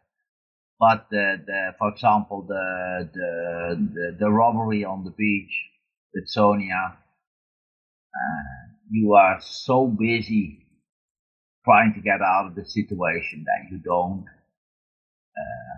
[0.79, 5.53] but the, the for example, the, the, the, the robbery on the beach
[6.13, 6.97] with Sonia,
[8.15, 10.62] uh, you are so busy
[11.65, 14.25] trying to get out of the situation that you don't
[15.37, 15.73] uh,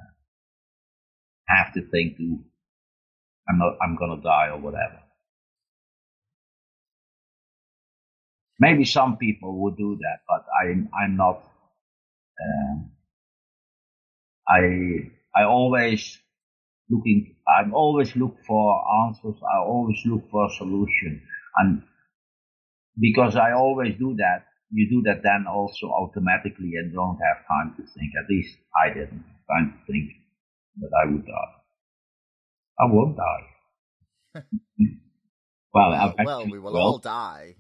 [1.48, 2.18] have to think
[3.50, 5.00] I'm not I'm gonna die or whatever.
[8.60, 11.44] Maybe some people would do that, but I'm I'm not.
[12.42, 12.76] Uh,
[14.50, 16.20] I I always
[16.90, 19.38] looking I'm always look for answers.
[19.44, 21.22] I always look for a solution,
[21.58, 21.84] and
[23.00, 27.76] because I always do that, you do that then also automatically and don't have time
[27.78, 28.12] to think.
[28.22, 30.10] At least I didn't time to think
[30.82, 31.54] that I would die.
[32.80, 34.44] I won't die.
[35.74, 36.82] well, Well, well, we will will.
[36.82, 37.56] all die.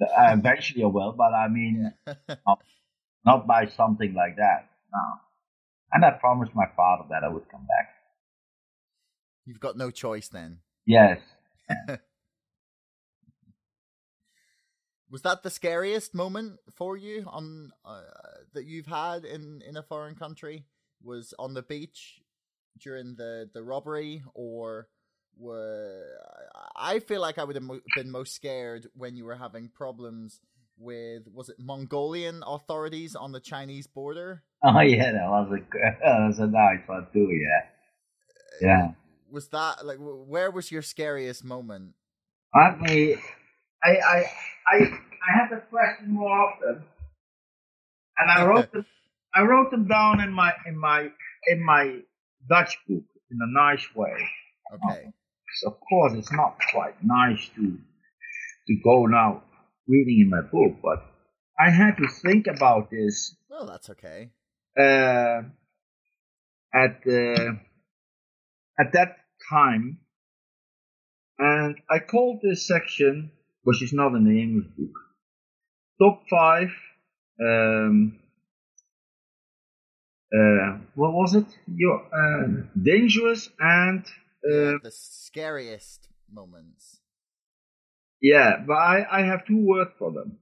[0.00, 1.92] Uh, eventually I will, but I mean,
[2.46, 2.58] not,
[3.24, 4.68] not by something like that.
[4.92, 5.20] No.
[5.92, 7.88] And I promised my father that I would come back.
[9.46, 10.58] You've got no choice then.
[10.86, 11.20] Yes.
[15.12, 18.00] Was that the scariest moment for you on uh,
[18.54, 20.64] that you've had in in a foreign country?
[21.02, 22.22] Was on the beach
[22.80, 24.88] during the the robbery, or
[25.36, 26.04] were
[26.74, 30.40] I feel like I would have mo- been most scared when you were having problems
[30.78, 34.42] with was it Mongolian authorities on the Chinese border?
[34.64, 35.58] Oh yeah, that was a
[36.04, 37.28] that was a nice one too.
[37.32, 37.62] Yeah.
[38.60, 38.88] Yeah.
[39.28, 41.94] Was that like where was your scariest moment?
[42.54, 43.16] Let me.
[43.84, 44.24] I I
[44.72, 46.82] I I have that question more often,
[48.18, 48.86] and I wrote them.
[49.34, 51.08] I wrote them down in my in my
[51.46, 52.00] in my
[52.48, 54.16] Dutch book in a nice way.
[54.74, 55.12] Okay.
[55.60, 57.78] So of course, it's not quite nice to
[58.68, 59.42] to go now
[59.88, 61.04] reading in my book, but
[61.58, 64.30] I had to think about this Well, that's okay.
[64.78, 65.42] uh,
[66.74, 67.52] at uh,
[68.78, 69.16] at that
[69.50, 69.98] time,
[71.38, 73.30] and I called this section,
[73.64, 74.94] which is not in the English book,
[76.00, 76.70] top five.
[77.40, 78.18] Um,
[80.34, 81.46] uh, what was it?
[81.66, 84.04] Your uh, dangerous and
[84.44, 87.00] uh, the scariest moments.
[88.20, 90.38] yeah, but I, I have two words for them.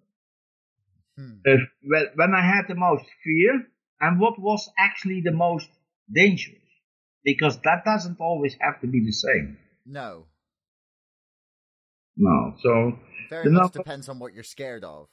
[1.16, 1.38] Hmm.
[1.44, 3.66] If, when, when I had the most fear,
[4.00, 5.68] and what was actually the most
[6.12, 6.56] dangerous,
[7.24, 9.58] because that doesn't always have to be the same.
[9.84, 10.26] No,
[12.16, 12.98] No, so
[13.30, 15.08] very The much number- depends on what you're scared of.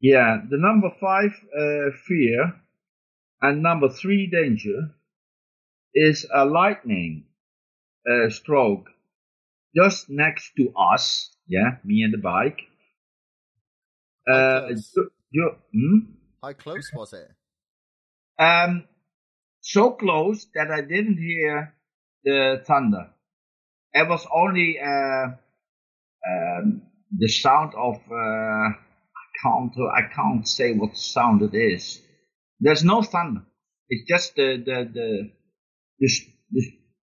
[0.00, 1.32] yeah, the number five
[1.62, 2.40] uh, fear
[3.42, 4.94] and number three danger
[5.94, 7.26] is a lightning
[8.08, 8.86] uh, stroke
[9.74, 11.34] just next to us.
[11.46, 12.60] Yeah, me and the bike.
[14.26, 14.92] How Uh, close?
[14.96, 15.98] you, you, hmm?
[16.42, 17.30] How close was it?
[18.38, 18.86] Um,
[19.60, 21.74] so close that I didn't hear
[22.24, 23.10] the thunder.
[23.94, 25.26] It was only uh,
[26.30, 26.82] um,
[27.16, 32.00] the sound of uh, I can't I can't say what sound it is.
[32.60, 33.42] There's no thunder.
[33.88, 35.30] It's just the the the
[36.00, 36.08] the,
[36.50, 36.62] the,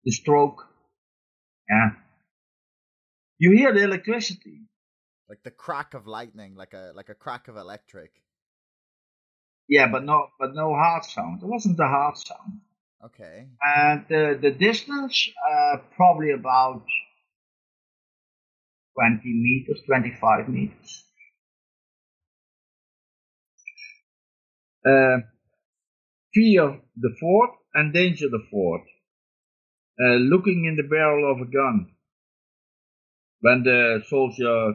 [0.05, 0.67] the stroke.
[1.69, 1.91] Yeah.
[3.37, 4.67] You hear the electricity.
[5.29, 8.11] Like the crack of lightning, like a like a crack of electric.
[9.69, 11.41] Yeah, but no but no hard sound.
[11.41, 12.61] It wasn't a hard sound.
[13.03, 13.47] Okay.
[13.63, 16.83] And the, the distance, uh, probably about
[19.01, 21.03] 20 meters, 25 meters.
[24.85, 25.17] Uh,
[26.33, 28.81] fear the fort and danger the fort.
[29.99, 31.87] Uh, looking in the barrel of a gun.
[33.41, 34.73] When the soldier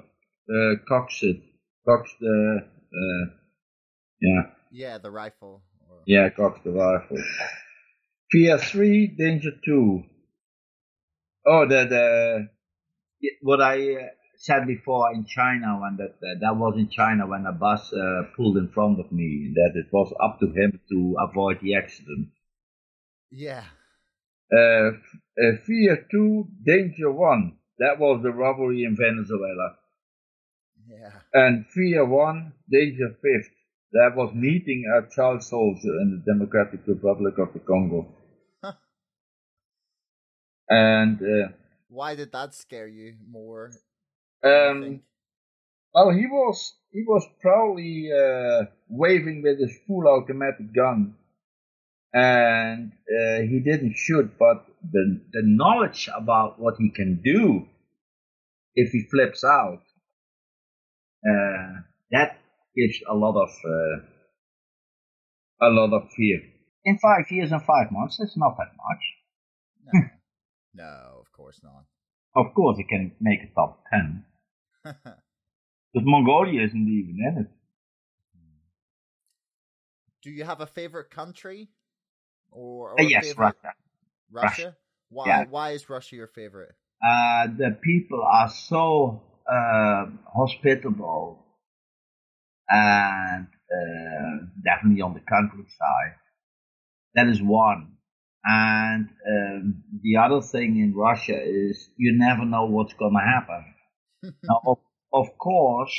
[0.51, 1.41] uh, cocks it,
[1.87, 3.31] cocks the, uh,
[4.21, 5.63] yeah, Yeah, the rifle.
[5.89, 6.03] Or...
[6.07, 7.23] yeah, cocks the rifle.
[8.33, 10.03] Fear three, danger two.
[11.47, 12.49] Oh, the the
[13.43, 17.47] what I uh, said before in China when that uh, that was in China when
[17.47, 19.53] a bus uh, pulled in front of me.
[19.55, 22.29] That it was up to him to avoid the accident.
[23.31, 23.65] Yeah.
[24.53, 24.91] Uh,
[25.43, 27.57] uh, fear two, danger one.
[27.79, 29.77] That was the robbery in Venezuela.
[30.89, 31.11] Yeah.
[31.33, 33.53] And fear one, danger fifth.
[33.93, 38.15] That was meeting a child soldier in the Democratic Republic of the Congo.
[38.63, 38.73] Huh.
[40.69, 41.49] And uh,
[41.97, 43.73] Why did that scare you more?
[44.45, 45.01] um,
[45.95, 51.15] well, he was he was proudly uh, waving with his full automatic gun,
[52.13, 54.31] and uh, he didn't shoot.
[54.39, 57.67] But the the knowledge about what he can do
[58.75, 59.81] if he flips out,
[61.27, 62.37] uh, that
[62.77, 63.97] gives a lot of uh,
[65.67, 66.43] a lot of fear.
[66.85, 69.03] In five years and five months, it's not that much.
[69.87, 70.01] No.
[70.85, 71.87] no, of course not.
[72.37, 74.25] Of course, it can make a top ten,
[74.85, 77.51] but Mongolia isn't even in it.
[80.23, 81.71] Do you have a favorite country?
[82.51, 83.75] Or, or Uh, yes, favorite- Russia.
[84.31, 84.77] Russia?
[85.09, 85.45] Why Yeah.
[85.45, 86.75] why is Russia your favorite?
[87.05, 91.45] Uh, the people are so uh, hospitable
[92.69, 96.15] and uh, definitely on the countryside.
[97.15, 97.96] That is one.
[98.49, 103.75] And um, the other thing in Russia is you never know what's going to happen.
[104.45, 104.79] now, of,
[105.13, 105.93] of course,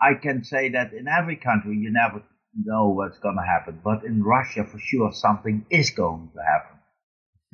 [0.00, 2.22] I can say that in every country you never
[2.54, 6.78] know what's going to happen, but in Russia for sure something is going to happen,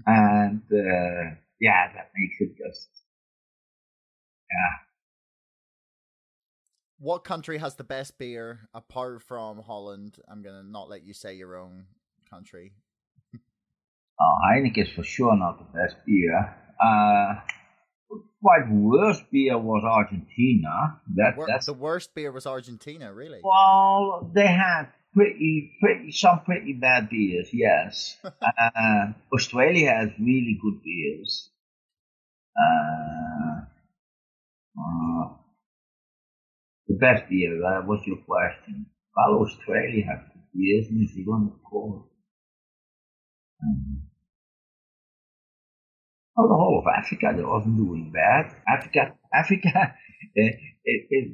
[0.06, 2.88] and uh, yeah, that makes it just
[4.50, 4.78] yeah.
[6.98, 10.18] What country has the best beer apart from Holland?
[10.28, 11.86] I'm gonna not let you say your own
[12.30, 12.74] country.
[14.20, 16.54] Oh, Heineken is for sure not the best beer.
[16.80, 17.34] Uh,
[18.42, 21.00] quite worst beer was Argentina.
[21.14, 23.40] That Wor- that's the worst beer was Argentina, really.
[23.42, 27.48] well, they had pretty pretty some pretty bad beers.
[27.52, 31.50] Yes, uh, Australia has really good beers.
[32.56, 33.60] Uh,
[34.78, 35.28] uh,
[36.88, 37.58] the best beer.
[37.62, 38.86] That was your question.
[39.16, 40.86] Well, Australia has good beers.
[40.90, 42.06] New Zealand, of course.
[43.62, 44.02] Um,
[46.36, 48.54] the whole of Africa that wasn't doing bad.
[48.68, 49.94] Africa, Africa,
[50.34, 51.32] it, it,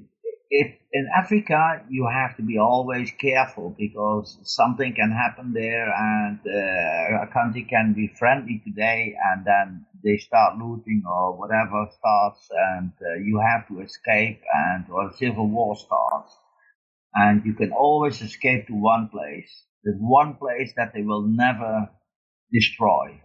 [0.51, 6.41] it, in Africa you have to be always careful because something can happen there, and
[6.47, 12.49] uh, a country can be friendly today, and then they start looting or whatever starts,
[12.73, 16.37] and uh, you have to escape, and or civil war starts,
[17.15, 19.65] and you can always escape to one place.
[19.85, 21.89] There's one place that they will never
[22.53, 23.21] destroy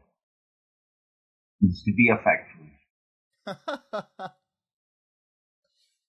[1.63, 2.77] it's to be a factory.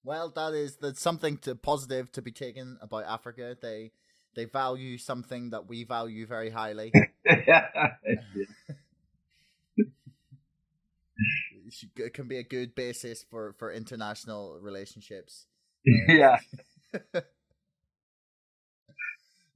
[0.05, 3.57] well, that is that's something to positive to be taken about Africa.
[3.61, 3.93] They
[4.35, 6.93] they value something that we value very highly.
[7.25, 7.55] it
[12.15, 15.47] can be a good basis for for international relationships.
[16.09, 16.39] yeah.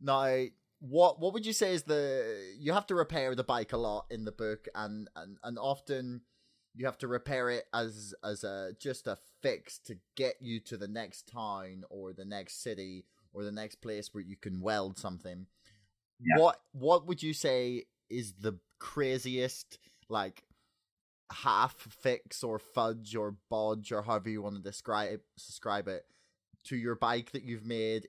[0.01, 0.45] now,
[0.81, 4.07] what what would you say is the you have to repair the bike a lot
[4.11, 6.21] in the book and and, and often
[6.75, 10.77] you have to repair it as as a just a fix to get you to
[10.77, 14.99] the next town or the next city or the next place where you can weld
[14.99, 15.47] something
[16.21, 16.41] yeah.
[16.41, 20.45] what what would you say is the craziest like
[21.33, 26.05] half fix or fudge or bodge or however you want to describe describe it
[26.65, 28.09] to your bike that you've made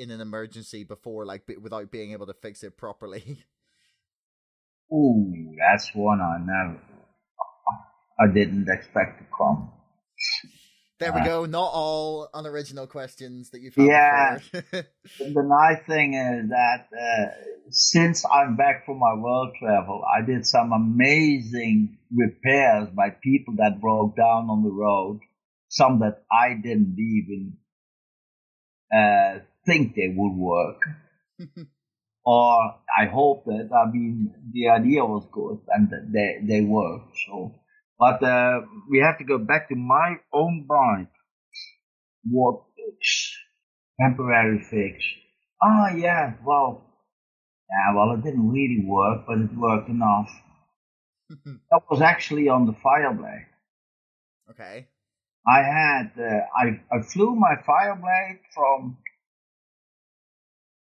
[0.00, 3.44] in an emergency before, like without being able to fix it properly?
[4.92, 6.80] Ooh, that's one I never,
[8.18, 9.70] I didn't expect to come.
[10.98, 11.44] There we uh, go.
[11.46, 14.38] Not all unoriginal questions that you've had yeah.
[14.52, 17.26] the nice thing is that uh,
[17.70, 23.80] since I'm back from my world travel, I did some amazing repairs by people that
[23.80, 25.20] broke down on the road.
[25.68, 27.56] Some that I didn't even
[28.92, 30.82] uh, think they would work.
[32.24, 37.16] or I hope that, I mean, the idea was good and they, they worked.
[37.26, 37.54] So,
[37.98, 41.12] but, uh, we have to go back to my own bike.
[42.24, 43.36] What fix?
[44.00, 45.04] Temporary fix.
[45.62, 46.82] Ah, oh, yeah, well,
[47.70, 50.30] yeah, well, it didn't really work, but it worked enough.
[51.30, 53.46] that was actually on the Fireblade.
[54.50, 54.88] Okay.
[55.46, 58.98] I had, uh, I, I flew my Fireblade from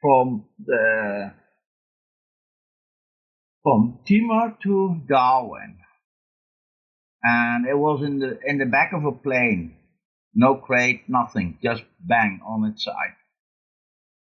[0.03, 1.33] from the
[3.63, 5.79] from Timor to Darwin,
[7.23, 9.77] and it was in the in the back of a plane,
[10.35, 13.17] no crate, nothing, just bang on its side.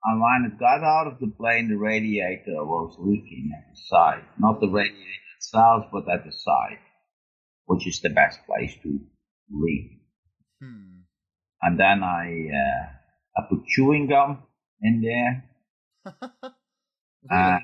[0.05, 4.25] And when it got out of the plane, the radiator was leaking at the side,
[4.39, 6.79] not the radiator itself, but at the side,
[7.65, 8.99] which is the best place to
[9.51, 10.03] leak.
[10.61, 11.05] Hmm.
[11.63, 14.43] And then I uh, I put chewing gum
[14.83, 15.45] in there
[17.31, 17.59] uh,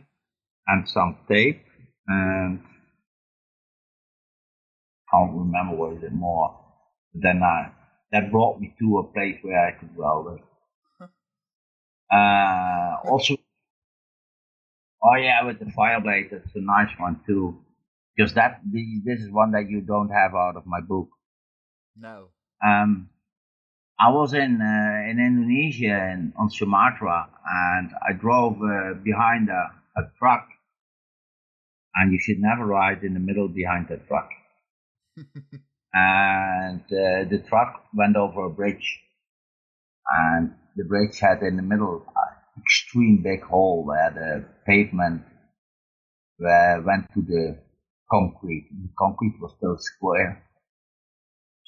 [0.67, 1.63] and some tape
[2.07, 2.61] and
[5.13, 6.59] I can't remember what is it more.
[7.15, 7.71] then uh,
[8.13, 10.45] that brought me to a place where I could weld it.
[12.13, 13.37] Uh, also,
[15.05, 17.57] oh yeah, with the fire Fireblade, that's a nice one too.
[18.17, 21.09] Because that this is one that you don't have out of my book.
[21.97, 22.31] No.
[22.67, 23.11] Um,
[24.01, 29.73] I was in uh, in Indonesia and on Sumatra, and I drove uh, behind a,
[30.01, 30.49] a truck.
[31.97, 34.31] And you should never ride in the middle behind the truck.
[35.93, 39.01] and uh, the truck went over a bridge,
[40.19, 45.25] and the bridge had in the middle an extreme big hole where the pavement
[46.39, 47.59] where went to the
[48.11, 48.69] concrete.
[48.71, 50.43] The concrete was still square,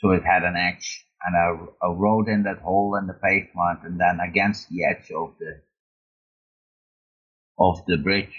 [0.03, 3.81] so it had an edge and I, I rode in that hole in the pavement
[3.85, 5.63] and then against the edge of the
[7.59, 8.35] of the bridge.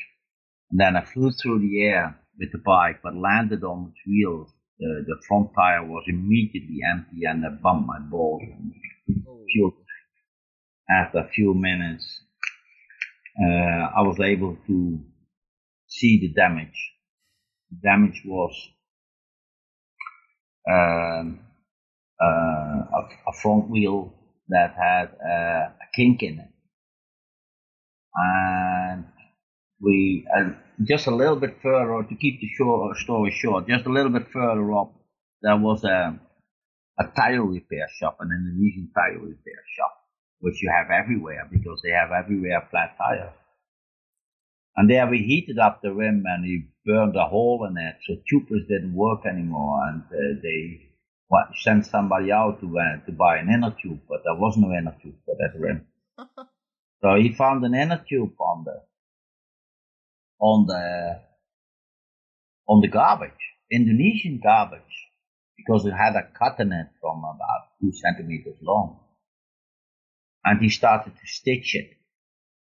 [0.69, 4.49] And then I flew through the air with the bike, but landed on its wheels.
[4.79, 8.43] The, the front tire was immediately empty and I bumped my balls.
[9.27, 9.73] Oh.
[10.89, 12.21] after a few minutes,
[13.39, 14.99] uh, I was able to
[15.87, 16.91] see the damage.
[17.69, 18.69] The damage was
[20.69, 21.39] um,
[22.21, 24.13] uh, a, a, front wheel
[24.49, 26.49] that had uh, a kink in it.
[28.15, 29.05] And
[29.81, 30.51] we, uh,
[30.83, 34.27] just a little bit further, to keep the short, story short, just a little bit
[34.31, 34.93] further up,
[35.41, 36.19] there was a,
[36.99, 39.93] a tire repair shop, an Indonesian tire repair shop,
[40.39, 43.33] which you have everywhere because they have everywhere flat tires.
[44.75, 48.15] And there we heated up the rim and we burned a hole in it, so
[48.31, 50.92] tubeless didn't work anymore, and uh, they
[51.33, 54.71] well, sent somebody out to uh, to buy an inner tube, but there was no
[54.71, 55.87] inner tube for that rim.
[57.01, 58.77] so he found an inner tube on the
[60.39, 61.21] on the
[62.67, 64.95] on the garbage, Indonesian garbage,
[65.57, 68.99] because it had a cut in it from about two centimeters long.
[70.45, 71.89] And he started to stitch it.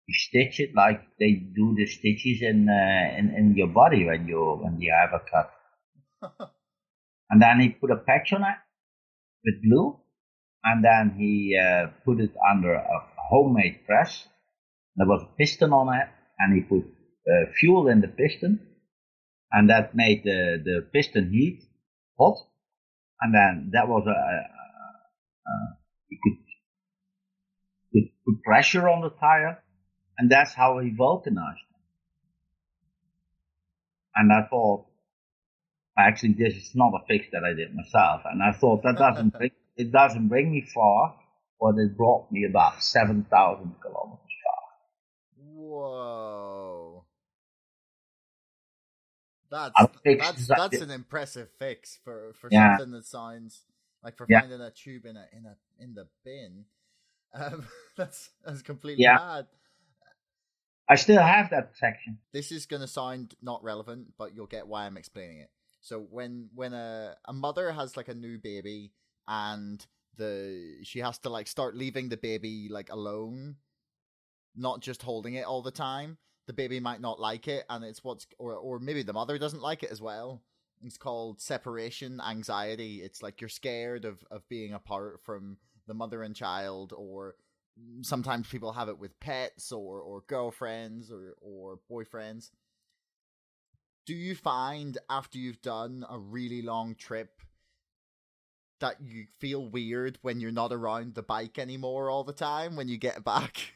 [0.05, 4.28] He stitch it like they do the stitches in uh, in, in your body when
[4.28, 6.51] you when you have a cut.
[7.32, 8.58] and then he put a patch on it
[9.46, 10.00] with glue,
[10.64, 14.28] and then he uh, put it under a homemade press.
[14.98, 18.60] There was a piston on it, and he put uh, fuel in the piston,
[19.52, 21.64] and that made the, the piston heat
[22.20, 22.38] hot,
[23.22, 25.78] and then that was a, a, a,
[26.10, 26.38] you could,
[27.94, 29.64] could put pressure on the tire,
[30.18, 31.60] and that's how he vulcanized.
[34.16, 34.88] And I thought,
[35.98, 39.34] actually, this is not a fix that I did myself, and I thought that doesn't
[39.38, 41.16] bring, it doesn't bring me far,
[41.60, 45.46] but it brought me about seven thousand kilometers far.
[45.56, 47.06] Whoa.
[49.52, 49.74] That's
[50.06, 52.78] that's that's an impressive fix for for yeah.
[52.78, 53.64] something that sounds
[54.02, 54.42] like for yeah.
[54.42, 56.66] finding a tube in a in a in the bin.
[57.34, 57.66] Um,
[57.96, 59.16] that's that's completely yeah.
[59.16, 59.48] mad.
[60.89, 62.18] I still have that section.
[62.34, 65.50] This is going to sound not relevant, but you'll get why I'm explaining it.
[65.82, 68.94] So when when a a mother has like a new baby
[69.28, 69.86] and
[70.18, 73.58] the she has to like start leaving the baby like alone,
[74.56, 76.18] not just holding it all the time
[76.48, 79.62] the baby might not like it, and it's what's or or maybe the mother doesn't
[79.62, 80.42] like it as well.
[80.84, 83.02] It's called separation anxiety.
[83.02, 85.58] It's like you're scared of of being apart from
[85.88, 87.36] the mother and child, or
[88.02, 92.52] sometimes people have it with pets or or girlfriends or or boyfriends.
[94.06, 97.39] Do you find after you've done a really long trip
[98.80, 102.88] that you feel weird when you're not around the bike anymore all the time when
[102.88, 103.74] you get back?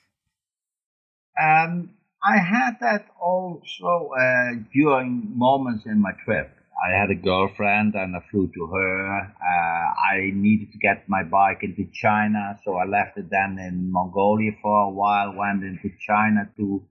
[1.39, 1.91] Um,
[2.23, 6.51] I had that also uh, during moments in my trip.
[6.76, 9.19] I had a girlfriend and I flew to her.
[9.19, 13.91] Uh, I needed to get my bike into China, so I left it then in
[13.91, 16.84] Mongolia for a while, went into China to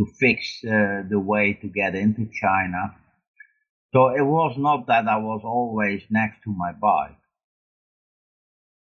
[0.00, 2.96] to fix uh, the way to get into China.
[3.92, 7.18] So it was not that I was always next to my bike.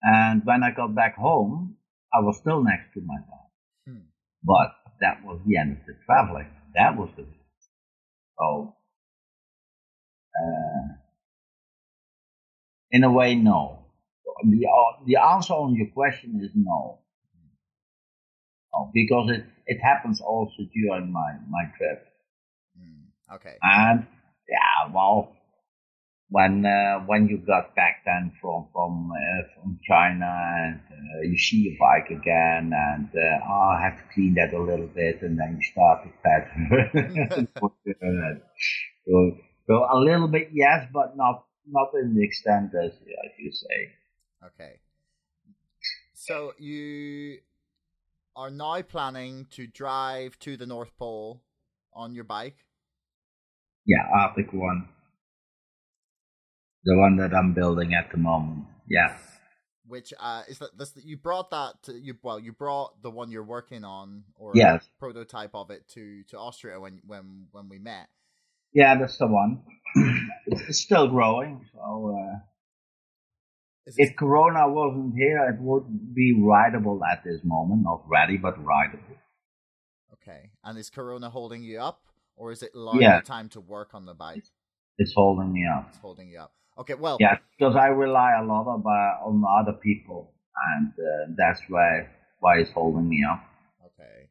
[0.02, 1.76] And when I got back home,
[2.12, 3.52] I was still next to my bike.
[3.86, 4.06] Hmm.
[4.42, 6.48] But that was the end of the traveling.
[6.74, 7.24] That was the
[8.38, 8.74] so.
[10.36, 10.94] Uh,
[12.90, 13.86] in a way, no.
[14.42, 14.66] The
[15.06, 17.03] the answer on your question is no.
[18.74, 22.06] No because it it happens also during my my trip.
[22.78, 23.56] Mm, okay.
[23.62, 24.06] And
[24.48, 25.34] yeah, well,
[26.28, 31.38] when uh, when you got back then from from uh, from China and uh, you
[31.38, 35.22] see your bike again and uh, oh, I have to clean that a little bit
[35.22, 36.50] and then you start to pet.
[39.06, 43.52] so, so a little bit yes, but not not in the extent as as you
[43.52, 43.92] say.
[44.46, 44.80] Okay.
[46.14, 47.38] So you
[48.36, 51.42] are now planning to drive to the North Pole
[51.92, 52.64] on your bike?
[53.86, 54.88] Yeah, Arctic one
[56.84, 58.64] the one that I'm building at the moment.
[58.88, 59.16] Yeah.
[59.86, 63.30] Which uh, is that this you brought that to, you well you brought the one
[63.30, 64.88] you're working on or yes.
[64.98, 68.08] prototype of it to to Austria when when when we met.
[68.72, 69.62] Yeah, that's the one.
[70.46, 71.66] it's still growing.
[71.74, 72.38] So uh,
[73.86, 77.82] if Corona wasn't here, it would be rideable at this moment.
[77.82, 79.16] Not ready, but rideable.
[80.14, 80.50] Okay.
[80.62, 82.00] And is Corona holding you up,
[82.36, 83.20] or is it long yeah.
[83.20, 84.44] time to work on the bike?
[84.96, 85.88] It's holding me up.
[85.90, 86.52] It's holding you up.
[86.76, 90.32] Okay, well, yeah, because I rely a lot uh, on other people,
[90.72, 92.08] and uh, that's why
[92.40, 93.44] why it's holding me up.
[93.86, 94.28] Okay,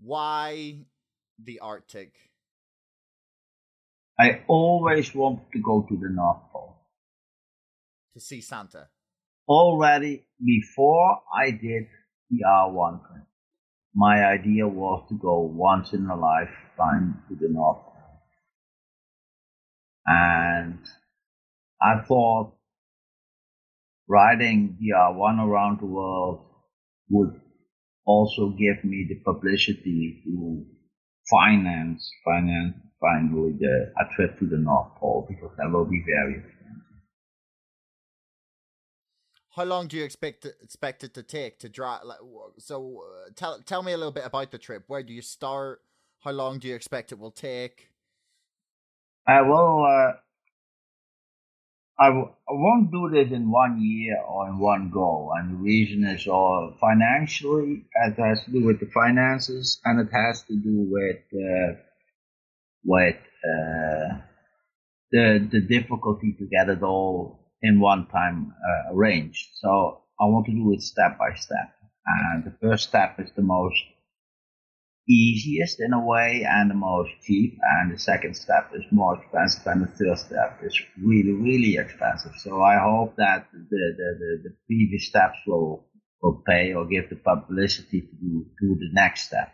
[0.00, 0.78] why
[1.42, 2.14] the Arctic?
[4.18, 6.81] I always wanted to go to the North Pole
[8.14, 8.88] to see Santa.
[9.48, 11.84] Already before I did
[12.30, 13.24] the R1 trip.
[13.94, 17.84] My idea was to go once in a lifetime to the North.
[20.06, 20.78] And
[21.80, 22.54] I thought
[24.08, 26.46] riding the R1 around the world
[27.10, 27.40] would
[28.06, 30.64] also give me the publicity to
[31.30, 36.36] finance, finance finally the a trip to the North Pole because that will be very
[36.38, 36.61] expensive.
[39.54, 42.04] How long do you expect it, expect it to take to drive?
[42.04, 42.18] Like,
[42.58, 44.84] so, uh, tell tell me a little bit about the trip.
[44.86, 45.82] Where do you start?
[46.20, 47.90] How long do you expect it will take?
[49.26, 49.84] I will.
[49.84, 50.12] Uh,
[51.98, 55.62] I w- I won't do this in one year or in one go, and the
[55.62, 57.84] reason is all financially.
[58.06, 61.74] It has to do with the finances, and it has to do with uh,
[62.84, 64.18] with uh,
[65.10, 69.48] the the difficulty to get it all in one time uh, arranged.
[69.54, 71.74] So I want to do it step by step,
[72.06, 73.78] and the first step is the most
[75.08, 79.66] easiest in a way and the most cheap, and the second step is more expensive,
[79.66, 82.32] and the third step is really, really expensive.
[82.38, 85.86] So I hope that the, the, the, the previous steps will,
[86.22, 89.52] will pay or give the publicity to do, to the next step.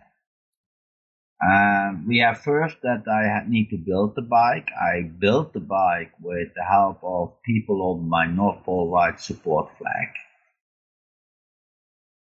[1.40, 4.68] Um, we have first that I need to build the bike.
[4.74, 9.70] I built the bike with the help of people on my North Pole Ride support
[9.78, 10.08] flag.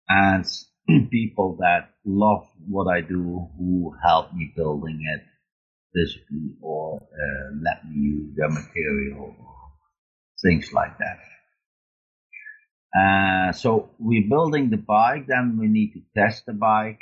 [0.07, 0.45] And
[1.11, 5.23] people that love what I do who help me building it
[5.93, 9.71] physically or uh, let me use their material or
[10.41, 11.19] things like that.
[12.97, 16.99] Uh, so we're building the bike, then we need to test the bike.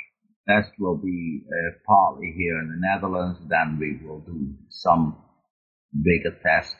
[0.48, 5.16] Test will be uh, partly here in the Netherlands, then we will do some
[6.02, 6.74] bigger tests.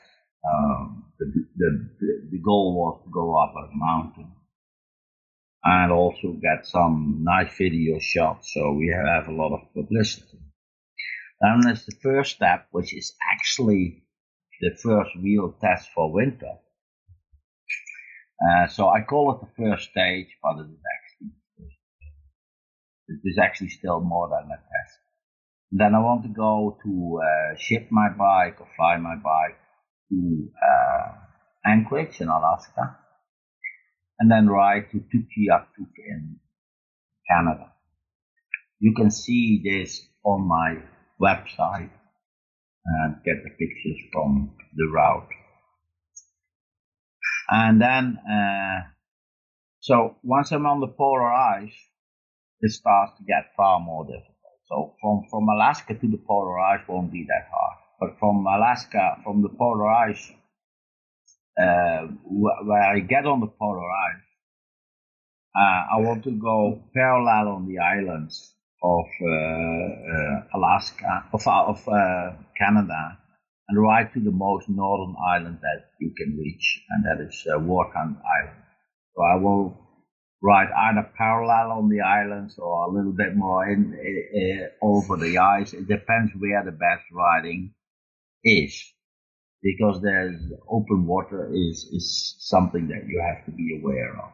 [0.53, 1.91] Um, the, the,
[2.31, 4.33] the goal was to go up a mountain
[5.63, 10.39] and also get some nice video shots so we have a lot of publicity.
[11.41, 14.05] Then there's the first step, which is actually
[14.61, 16.55] the first real test for winter.
[18.41, 20.81] Uh, so I call it the first stage, but it is
[23.25, 24.99] is actually still more than a test.
[25.71, 29.59] And then I want to go to uh, ship my bike or fly my bike
[30.11, 31.13] to uh,
[31.65, 32.97] Anchorage in Alaska
[34.19, 36.41] and then ride to Tuktoyaktuk in
[37.29, 37.73] Canada.
[38.79, 40.77] You can see this on my
[41.21, 41.91] website
[42.85, 45.29] and get the pictures from the route.
[47.51, 48.89] And then, uh,
[49.81, 51.75] so once I'm on the polar ice,
[52.61, 54.37] it starts to get far more difficult.
[54.67, 57.79] So from, from Alaska to the polar ice won't be that hard.
[57.99, 60.31] But from Alaska, from the polar ice
[61.61, 64.25] uh, where I get on the polar ice,
[65.55, 71.87] uh, I want to go parallel on the islands of uh, uh Alaska, of, of
[71.89, 73.19] uh, Canada,
[73.69, 77.59] and ride to the most northern island that you can reach, and that is uh,
[77.59, 78.63] Ward Hunt Island.
[79.15, 79.77] So I will
[80.43, 85.16] ride either parallel on the islands or a little bit more in eh, eh, over
[85.16, 85.72] the ice.
[85.74, 87.74] It depends where the best riding
[88.43, 88.82] is
[89.62, 94.32] because there's open water is, is something that you have to be aware of.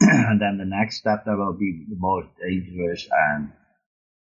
[0.00, 3.52] and then the next step that will be the most dangerous and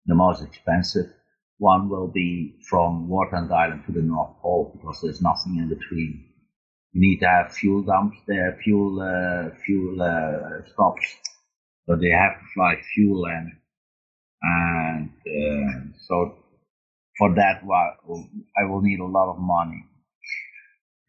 [0.06, 1.12] the most expensive
[1.58, 5.68] one will be from Ward Hunt Island to the North Pole because there's nothing in
[5.68, 6.27] between.
[6.94, 11.06] Need to have fuel dumps there, fuel uh, fuel uh, stops,
[11.86, 13.52] so they have to fly fuel in,
[14.42, 16.34] and uh, so
[17.18, 19.84] for that, I will need a lot of money.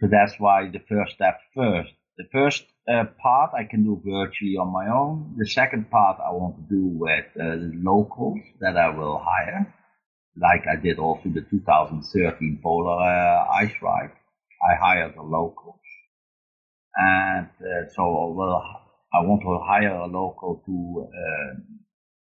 [0.01, 1.93] So that's why the first step first.
[2.17, 5.35] The first uh, part I can do virtually on my own.
[5.37, 9.73] The second part I want to do with uh, the locals that I will hire,
[10.35, 14.11] like I did also the 2013 Polar uh, Ice Ride.
[14.63, 15.79] I hire the locals.
[16.95, 18.03] and uh, so
[19.13, 21.59] I want to hire a local to uh,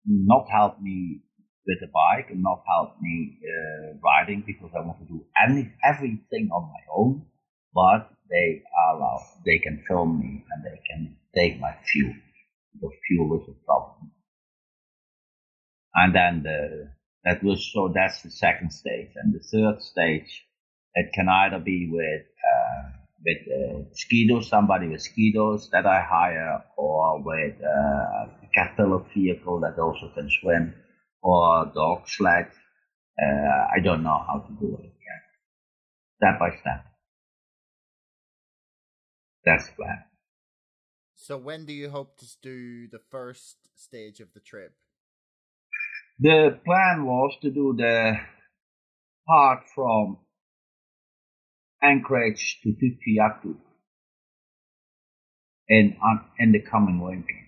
[0.06, 1.22] not help me
[1.68, 5.72] with the bike and not help me uh, riding because I want to do any
[5.84, 7.26] everything on my own.
[7.74, 12.14] But they allow they can film me and they can take my fuel
[12.74, 14.12] because fuel is a problem.
[15.96, 16.92] And then the
[17.26, 20.46] that was so that's the second stage and the third stage
[20.96, 22.90] it can either be with uh,
[23.26, 29.78] with uh, somebody with Ski-Doos that I hire, or with uh, a caterpillar vehicle that
[29.80, 30.74] also can swim
[31.22, 32.48] or dog sled.
[33.22, 35.24] Uh, I don't know how to do it yet.
[36.18, 36.86] Step by step.
[39.46, 40.04] That's the plan.
[41.16, 44.74] So when do you hope to do the first stage of the trip?
[46.20, 48.18] The plan was to do the
[49.28, 50.18] part from
[51.82, 53.58] Anchorage to Tuktoyaktuk
[55.70, 57.40] in on, in the coming winter.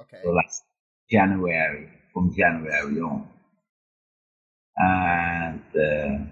[0.00, 0.18] Okay.
[0.22, 0.62] So that's
[1.10, 3.28] January from January on,
[4.76, 6.24] and uh,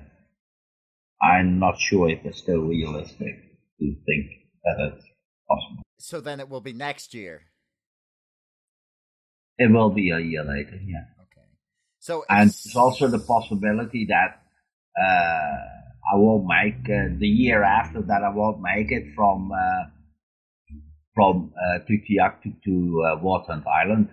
[1.24, 3.34] I'm not sure if it's still realistic
[3.80, 4.26] to think
[4.64, 5.04] that it's
[5.48, 5.82] possible.
[5.98, 7.42] So then it will be next year.
[9.58, 11.04] It will be a year later, yeah.
[11.20, 11.46] Okay.
[12.00, 14.42] So and it's- there's also the possibility that
[15.00, 18.22] uh, I won't make uh, the year after that.
[18.24, 19.84] I won't make it from uh,
[21.14, 21.78] from uh,
[22.64, 23.16] to uh,
[23.68, 24.08] Island.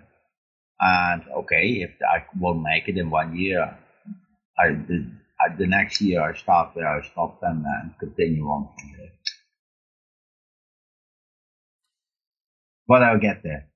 [0.80, 3.78] And okay, if I won't make it in one year,
[4.58, 5.10] I the,
[5.40, 9.12] I, the next year I start where I stopped and, and continue on from there.
[12.86, 13.68] But I'll get there.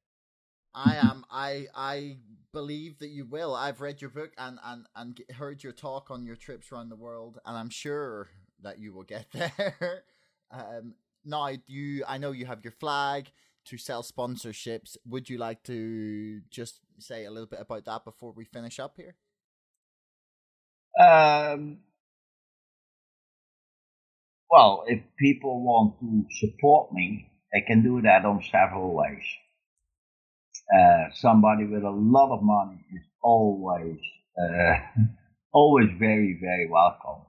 [0.75, 1.25] I am.
[1.31, 2.17] I I
[2.55, 3.55] believe that you will.
[3.55, 6.97] I've read your book and and and heard your talk on your trips around the
[6.97, 8.29] world, and I'm sure
[8.63, 10.05] that you will get there.
[10.51, 10.95] um,
[11.25, 12.05] now, you.
[12.09, 13.31] I know you have your flag
[13.67, 14.97] to sell sponsorships.
[15.07, 18.97] Would you like to just say a little bit about that before we finish up
[18.97, 19.17] here?
[20.99, 21.79] Um,
[24.51, 29.25] well, if people want to support me, they can do that on several ways.
[30.73, 33.99] Uh, somebody with a lot of money is always,
[34.39, 34.75] uh,
[35.53, 37.23] always very, very welcome.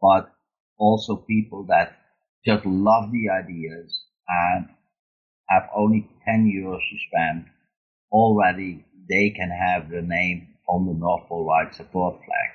[0.00, 0.30] But
[0.78, 1.96] also people that
[2.44, 4.68] just love the ideas and
[5.48, 7.46] have only 10 euros to spend,
[8.12, 12.50] already they can have the name on the North Pole Ride support flag.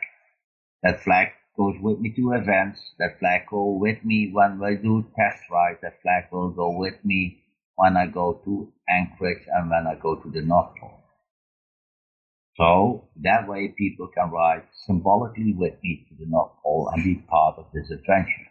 [0.83, 2.93] That flag goes with me to events.
[2.99, 5.79] That flag go with me when we do test rides.
[5.81, 7.42] That flag will go with me
[7.75, 10.99] when I go to Anchorage and when I go to the North Pole.
[12.55, 17.15] So that way people can ride symbolically with me to the North Pole and be
[17.27, 18.47] part of this adventure.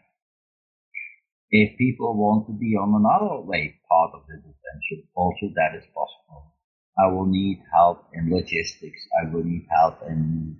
[1.50, 5.84] If people want to be on another way part of this adventure, also that is
[5.94, 6.54] possible.
[6.98, 9.06] I will need help in logistics.
[9.22, 10.56] I will need help in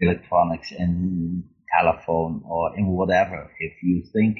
[0.00, 1.44] electronics, in
[1.78, 3.50] telephone, or in whatever.
[3.58, 4.38] If you think,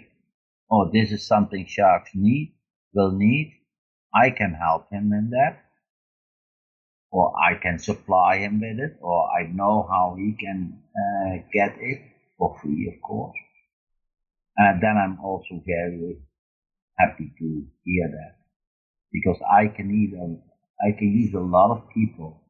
[0.71, 2.55] oh, this is something sharks need,
[2.95, 3.56] will need,
[4.23, 5.63] I can help him in that.
[7.11, 11.77] Or I can supply him with it, or I know how he can uh, get
[11.81, 12.01] it
[12.37, 13.37] for free, of course.
[14.57, 16.19] And then I'm also very
[16.99, 18.37] happy to hear that
[19.13, 20.43] because I can even
[20.87, 22.43] I can use a lot of people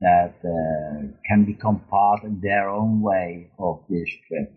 [0.00, 4.52] that uh, can become part in their own way of this trip.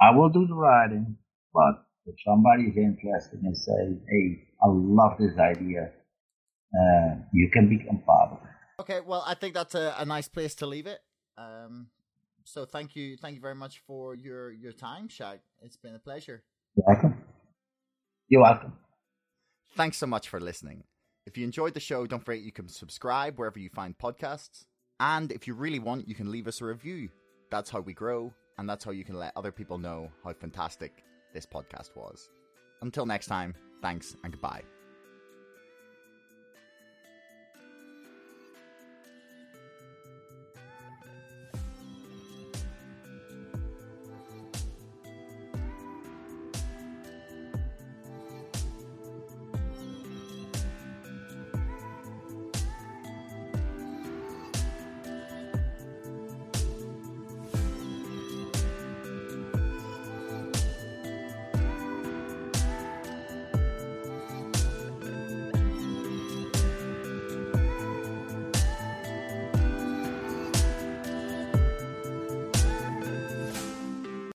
[0.00, 1.16] I will do the writing,
[1.52, 5.92] but if somebody is interested and say, "Hey, I love this idea,"
[6.80, 8.50] uh, you can become part of it.
[8.80, 11.00] Okay, well, I think that's a, a nice place to leave it.
[11.38, 11.88] Um,
[12.44, 15.40] so thank you, thank you very much for your your time, Sjaak.
[15.62, 16.42] It's been a pleasure.
[16.74, 17.14] You're welcome.
[18.28, 18.72] You're welcome.
[19.76, 20.84] Thanks so much for listening.
[21.26, 24.64] If you enjoyed the show, don't forget you can subscribe wherever you find podcasts.
[24.98, 27.10] And if you really want, you can leave us a review.
[27.50, 31.04] That's how we grow, and that's how you can let other people know how fantastic
[31.32, 32.28] this podcast was.
[32.82, 34.62] Until next time, thanks and goodbye.